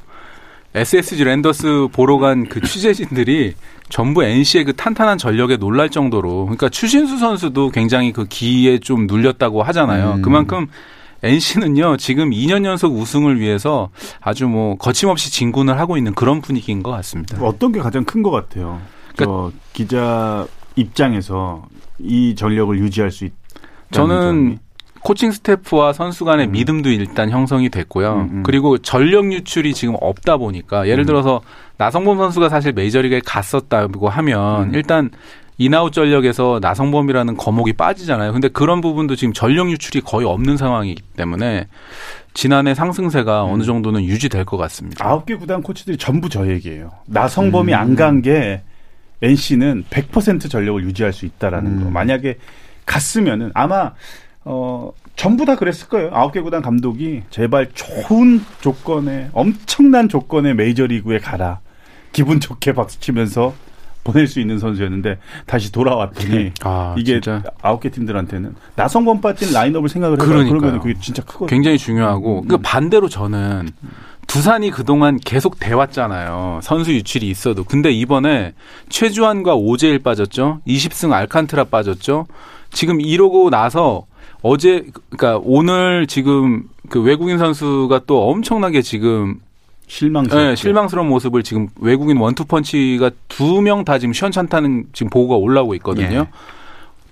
SSG 0.73 1.23
랜더스 1.23 1.87
보러 1.91 2.17
간 2.17 2.45
그 2.47 2.61
취재진들이 2.61 3.55
전부 3.89 4.23
NC의 4.23 4.65
그 4.65 4.73
탄탄한 4.73 5.17
전력에 5.17 5.57
놀랄 5.57 5.89
정도로 5.89 6.45
그러니까 6.45 6.69
추신수 6.69 7.17
선수도 7.17 7.69
굉장히 7.71 8.11
그 8.13 8.25
기에 8.25 8.77
좀 8.79 9.05
눌렸다고 9.07 9.61
하잖아요. 9.63 10.13
음. 10.17 10.21
그만큼 10.21 10.67
NC는요 11.23 11.97
지금 11.97 12.29
2년 12.29 12.65
연속 12.65 12.95
우승을 12.95 13.39
위해서 13.39 13.89
아주 14.21 14.47
뭐 14.47 14.75
거침없이 14.77 15.31
진군을 15.31 15.77
하고 15.79 15.97
있는 15.97 16.13
그런 16.13 16.39
분위기인 16.41 16.81
것 16.83 16.91
같습니다. 16.91 17.37
어떤 17.43 17.71
게 17.71 17.79
가장 17.79 18.05
큰 18.05 18.23
것 18.23 18.31
같아요. 18.31 18.79
저 19.17 19.51
기자 19.73 20.47
입장에서 20.79 21.65
이 21.99 22.35
전력을 22.35 22.77
유지할 22.79 23.11
수 23.11 23.25
있. 23.25 23.33
저는 23.91 24.59
코칭 25.01 25.31
스태프와 25.31 25.93
선수 25.93 26.25
간의 26.25 26.47
믿음도 26.47 26.89
일단 26.89 27.29
형성이 27.29 27.69
됐고요. 27.69 28.13
음, 28.13 28.29
음. 28.31 28.43
그리고 28.43 28.77
전력 28.77 29.31
유출이 29.31 29.73
지금 29.73 29.95
없다 29.99 30.37
보니까 30.37 30.87
예를 30.87 31.03
음. 31.03 31.07
들어서 31.07 31.41
나성범 31.77 32.17
선수가 32.17 32.49
사실 32.49 32.73
메이저리그에 32.73 33.21
갔었다고 33.25 34.09
하면 34.09 34.69
음. 34.69 34.75
일단 34.75 35.09
in 35.57 35.71
out 35.71 35.91
전력에서 35.91 36.59
나성범이라는 36.61 37.35
거목이 37.35 37.73
빠지잖아요. 37.73 38.31
근데 38.31 38.47
그런 38.47 38.79
부분도 38.79 39.15
지금 39.15 39.33
전력 39.33 39.69
유출이 39.71 40.01
거의 40.01 40.25
없는 40.25 40.55
상황이기 40.57 41.01
때문에 41.17 41.67
지난해 42.33 42.73
상승세가 42.73 43.45
음. 43.45 43.51
어느 43.51 43.63
정도는 43.63 44.03
유지될 44.03 44.45
것 44.45 44.57
같습니다. 44.57 45.05
아홉 45.05 45.25
개 45.25 45.35
구단 45.35 45.61
코치들이 45.61 45.97
전부 45.97 46.29
저 46.29 46.49
얘기예요. 46.49 46.91
나성범이 47.07 47.73
음. 47.73 47.77
안간 47.77 48.21
게 48.21 48.61
NC는 49.21 49.85
100% 49.89 50.49
전력을 50.49 50.83
유지할 50.83 51.13
수 51.13 51.25
있다라는 51.25 51.71
음. 51.79 51.83
거. 51.85 51.89
만약에 51.89 52.37
갔으면은 52.85 53.51
아마 53.53 53.91
어 54.45 54.91
전부 55.15 55.45
다 55.45 55.55
그랬을 55.55 55.89
거예요. 55.89 56.09
아홉 56.13 56.31
개 56.31 56.39
구단 56.41 56.61
감독이 56.61 57.23
제발 57.29 57.69
좋은 57.73 58.41
조건에 58.61 59.29
엄청난 59.33 60.07
조건의 60.07 60.55
메이저리그에 60.55 61.19
가라. 61.19 61.59
기분 62.11 62.39
좋게 62.39 62.73
박수 62.73 62.99
치면서 62.99 63.53
보낼 64.03 64.27
수 64.27 64.39
있는 64.39 64.57
선수였는데 64.57 65.19
다시 65.45 65.71
돌아왔더니 65.71 66.53
아, 66.63 66.95
이게 66.97 67.19
아홉 67.61 67.81
개 67.81 67.89
팀들한테는 67.89 68.55
나성범 68.75 69.21
빠진 69.21 69.53
라인업을 69.53 69.89
생각을 69.89 70.17
그러니까요. 70.17 70.59
그러면 70.59 70.79
그게 70.79 70.95
진짜 70.99 71.21
크거든요. 71.23 71.47
굉장히 71.47 71.77
중요하고 71.77 72.43
음. 72.43 72.47
그 72.47 72.57
반대로 72.57 73.09
저는 73.09 73.69
두산이 74.29 74.69
그동안 74.69 75.17
계속 75.17 75.59
돼왔잖아요. 75.59 76.59
선수 76.61 76.93
유출이 76.93 77.27
있어도. 77.29 77.63
근데 77.63 77.91
이번에 77.91 78.53
최주환과 78.89 79.55
오재일 79.55 79.99
빠졌죠. 79.99 80.59
20승 80.67 81.11
알칸트라 81.11 81.65
빠졌죠. 81.65 82.27
지금 82.71 83.01
이러고 83.01 83.49
나서 83.49 84.05
어제 84.43 84.85
그러니까 85.09 85.41
오늘 85.43 86.05
지금 86.07 86.65
그 86.89 87.01
외국인 87.01 87.39
선수가 87.39 88.01
또 88.05 88.29
엄청나게 88.29 88.83
지금 88.83 89.39
실망스럽게. 89.87 90.49
네, 90.49 90.55
실망스러운 90.55 91.09
모습을 91.09 91.41
지금 91.41 91.67
외국인 91.81 92.17
원투펀치가 92.17 93.09
두 93.27 93.61
명 93.61 93.83
다 93.83 93.97
지금 93.97 94.13
시원찮다는 94.13 94.85
지금 94.93 95.09
보고가 95.09 95.35
올라오고 95.37 95.73
있거든요. 95.75 96.19
예. 96.19 96.27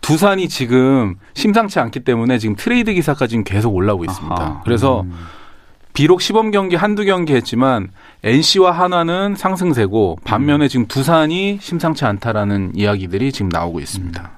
두산이 0.02 0.48
지금 0.48 1.16
심상치 1.34 1.80
않기 1.80 2.02
때문에 2.02 2.38
지금 2.38 2.56
트레이드 2.56 2.94
기사까지 2.94 3.32
지금 3.32 3.44
계속 3.44 3.74
올라오고 3.76 4.06
있습니다. 4.06 4.36
아하. 4.42 4.62
그래서 4.64 5.04
비록 5.98 6.22
시범 6.22 6.52
경기 6.52 6.76
한두 6.76 7.06
경기 7.06 7.34
했지만 7.34 7.90
NC와 8.24 8.72
한화는 8.72 9.34
상승세고 9.36 10.20
반면에 10.24 10.68
지금 10.68 10.86
두산이 10.86 11.58
심상치 11.60 12.06
않다라는 12.06 12.74
이야기들이 12.76 13.32
지금 13.32 13.50
나오고 13.50 13.80
있습니다. 13.80 14.32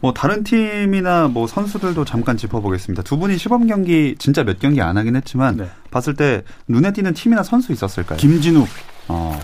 뭐 0.00 0.12
다른 0.12 0.42
팀이나 0.42 1.28
뭐 1.28 1.46
선수들도 1.46 2.04
잠깐 2.04 2.36
짚어보겠습니다. 2.36 3.04
두 3.04 3.16
분이 3.18 3.38
시범 3.38 3.68
경기 3.68 4.16
진짜 4.18 4.42
몇 4.42 4.58
경기 4.58 4.82
안 4.82 4.96
하긴 4.96 5.14
했지만 5.14 5.58
네. 5.58 5.70
봤을 5.92 6.14
때 6.14 6.42
눈에 6.66 6.92
띄는 6.92 7.14
팀이나 7.14 7.44
선수 7.44 7.70
있었을까요? 7.70 8.18
김진욱. 8.18 8.66
어. 9.06 9.40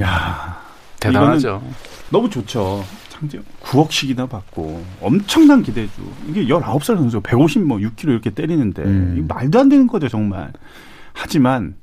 야 0.00 0.62
대단하죠. 0.98 1.62
너무 2.08 2.30
좋죠. 2.30 2.82
창재 3.20 3.40
9억씩이나 3.62 4.28
받고 4.28 4.82
엄청난 5.00 5.62
기대주. 5.62 6.00
이게 6.28 6.46
19살 6.46 6.96
선수 6.96 7.20
150뭐 7.20 7.86
6kg 7.94 8.08
이렇게 8.08 8.30
때리는데 8.30 8.82
음. 8.82 9.26
말도 9.28 9.60
안 9.60 9.68
되는 9.68 9.86
거죠, 9.86 10.08
정말. 10.08 10.52
하지만 11.12 11.74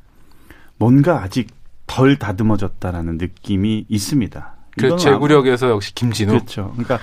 뭔가 0.78 1.22
아직 1.22 1.50
덜 1.86 2.18
다듬어졌다라는 2.18 3.18
느낌이 3.18 3.86
있습니다. 3.88 4.56
그 4.78 4.98
제구력에서 4.98 5.70
역시 5.70 5.94
김진우. 5.94 6.32
그렇죠. 6.32 6.72
그러니까 6.72 7.00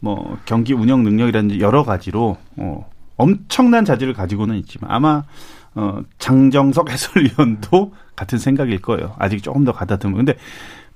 뭐 0.00 0.38
경기 0.44 0.72
운영 0.72 1.02
능력이라든지 1.02 1.60
여러 1.60 1.84
가지로 1.84 2.36
어, 2.56 2.90
엄청난 3.16 3.84
자질을 3.84 4.14
가지고는 4.14 4.56
있지만 4.56 4.90
아마 4.90 5.22
어, 5.74 6.00
장정석 6.18 6.90
해설위원도 6.90 7.94
같은 8.16 8.38
생각일 8.38 8.80
거예요. 8.82 9.14
아직 9.18 9.42
조금 9.42 9.64
더 9.64 9.72
가다듬어. 9.72 10.16
근데 10.16 10.36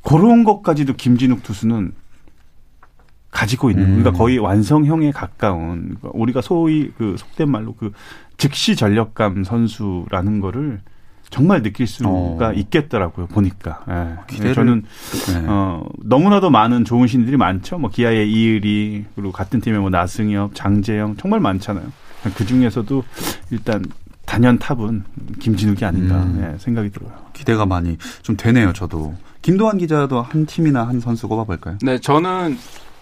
그런 0.03 0.45
것까지도 0.45 0.95
김진욱 0.95 1.43
투수는 1.43 1.93
가지고 3.31 3.71
있는 3.71 3.85
음. 3.85 3.89
그러니까 3.99 4.13
거의 4.13 4.39
완성형에 4.39 5.13
가까운 5.13 5.97
그러니까 6.01 6.11
우리가 6.15 6.41
소위 6.41 6.91
그 6.99 7.15
속된 7.19 7.51
말로 7.51 7.75
그 7.75 7.93
즉시 8.37 8.75
전력감 8.75 9.45
선수라는 9.45 10.41
거를 10.41 10.81
정말 11.31 11.63
느낄 11.63 11.87
수가 11.87 12.09
어. 12.11 12.53
있겠더라고요 12.55 13.29
보니까 13.29 13.85
예. 13.89 14.17
기대를- 14.35 14.55
저는 14.57 14.83
네. 15.33 15.45
어, 15.47 15.85
너무나도 16.05 16.51
많은 16.51 16.85
좋은 16.85 17.07
신들이 17.07 17.37
많죠. 17.37 17.79
뭐 17.79 17.89
기아의 17.89 18.31
이의리 18.33 19.05
그리고 19.15 19.31
같은 19.31 19.61
팀의 19.61 19.79
뭐 19.79 19.91
나승엽, 19.91 20.55
장재영 20.57 21.17
정말 21.19 21.39
많잖아요. 21.39 21.87
그 22.35 22.45
중에서도 22.45 23.05
일단 23.53 23.85
단연 24.27 24.59
탑은 24.59 25.05
김진욱이 25.39 25.85
아닌가 25.85 26.17
음. 26.17 26.41
예, 26.53 26.59
생각이 26.59 26.91
들어요. 26.91 27.13
기대가 27.33 27.65
많이 27.65 27.97
좀 28.23 28.37
되네요, 28.37 28.73
저도. 28.73 29.15
김도환 29.43 29.79
기자도 29.79 30.21
한 30.23 30.47
팀이나 30.47 30.87
한 30.87 30.99
선수 31.01 31.29
꼽아볼까요? 31.29 31.79
네, 31.83 31.99
저는 31.99 32.59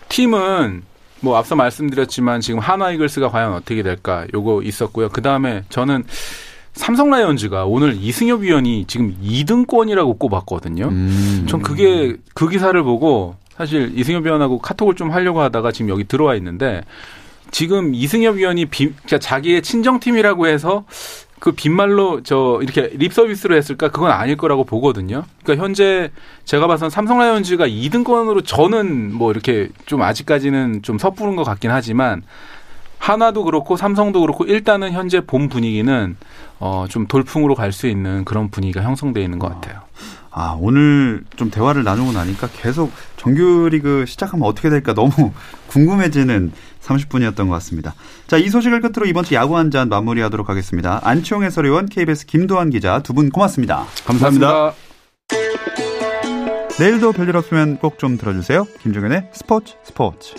팀은 0.08 0.82
뭐 1.20 1.36
앞서 1.36 1.56
말씀드렸지만 1.56 2.40
지금 2.40 2.60
한화 2.60 2.90
이글스가 2.92 3.28
과연 3.28 3.52
어떻게 3.52 3.82
될까 3.82 4.26
요거 4.32 4.62
있었고요. 4.62 5.08
그 5.08 5.22
다음에 5.22 5.64
저는 5.68 6.04
삼성 6.74 7.10
라이온즈가 7.10 7.64
오늘 7.64 7.96
이승엽 8.00 8.42
위원이 8.42 8.84
지금 8.86 9.16
2등권이라고 9.22 10.18
꼽았거든요. 10.18 10.88
음. 10.88 11.46
전 11.48 11.60
그게 11.60 12.16
그 12.34 12.48
기사를 12.48 12.80
보고 12.84 13.34
사실 13.56 13.92
이승엽 13.98 14.24
위원하고 14.24 14.58
카톡을 14.58 14.94
좀 14.94 15.10
하려고 15.10 15.40
하다가 15.40 15.72
지금 15.72 15.90
여기 15.90 16.04
들어와 16.04 16.36
있는데 16.36 16.82
지금 17.50 17.94
이승엽 17.94 18.36
위원이 18.36 18.66
비, 18.66 18.92
자기의 19.06 19.62
친정팀이라고 19.62 20.46
해서 20.46 20.84
그 21.40 21.52
빈말로 21.52 22.22
저 22.22 22.58
이렇게 22.62 22.90
립 22.94 23.12
서비스로 23.12 23.56
했을까 23.56 23.88
그건 23.90 24.10
아닐 24.10 24.36
거라고 24.36 24.64
보거든요. 24.64 25.24
그러니까 25.44 25.64
현재 25.64 26.10
제가 26.44 26.66
봐선 26.66 26.90
삼성 26.90 27.18
라이온즈가 27.18 27.66
2등권으로 27.68 28.44
저는 28.44 29.14
뭐 29.14 29.30
이렇게 29.30 29.68
좀 29.86 30.02
아직까지는 30.02 30.82
좀 30.82 30.98
섣부른 30.98 31.36
것 31.36 31.44
같긴 31.44 31.70
하지만 31.70 32.22
하나도 32.98 33.44
그렇고 33.44 33.76
삼성도 33.76 34.20
그렇고 34.22 34.44
일단은 34.44 34.92
현재 34.92 35.20
본 35.20 35.48
분위기는 35.48 36.16
어 36.60 36.86
좀 36.88 37.06
돌풍으로 37.06 37.54
갈 37.54 37.70
수 37.72 37.86
있는 37.86 38.24
그런 38.24 38.50
분위기가 38.50 38.82
형성되어 38.82 39.22
있는 39.22 39.38
것 39.38 39.48
같아요. 39.48 39.80
아, 40.30 40.56
오늘 40.60 41.22
좀 41.36 41.50
대화를 41.50 41.84
나누고 41.84 42.12
나니까 42.12 42.48
계속 42.52 42.92
정규리그 43.16 44.04
시작하면 44.06 44.46
어떻게 44.46 44.68
될까 44.70 44.94
너무 44.94 45.10
궁금해지는 45.68 46.52
30분이었던 46.88 47.36
것 47.36 47.50
같습니다. 47.50 47.94
자, 48.26 48.36
이 48.38 48.48
소식을 48.48 48.80
끝으로 48.80 49.06
이번 49.06 49.24
주 49.24 49.34
야구 49.34 49.56
한 49.56 49.70
잔 49.70 49.88
마무리하도록 49.90 50.48
하겠습니다. 50.48 51.00
안치홍 51.04 51.42
해설위원, 51.44 51.86
KBS 51.86 52.26
김도환 52.26 52.70
기자 52.70 53.00
두 53.00 53.12
분 53.12 53.28
고맙습니다. 53.30 53.84
감사합니다. 54.06 54.72
내일도 56.78 57.12
별일 57.12 57.36
없으면 57.36 57.78
꼭 57.78 57.98
좀 57.98 58.16
들어주세요. 58.16 58.64
김종현의 58.82 59.30
스포츠 59.32 59.74
스포츠. 59.84 60.34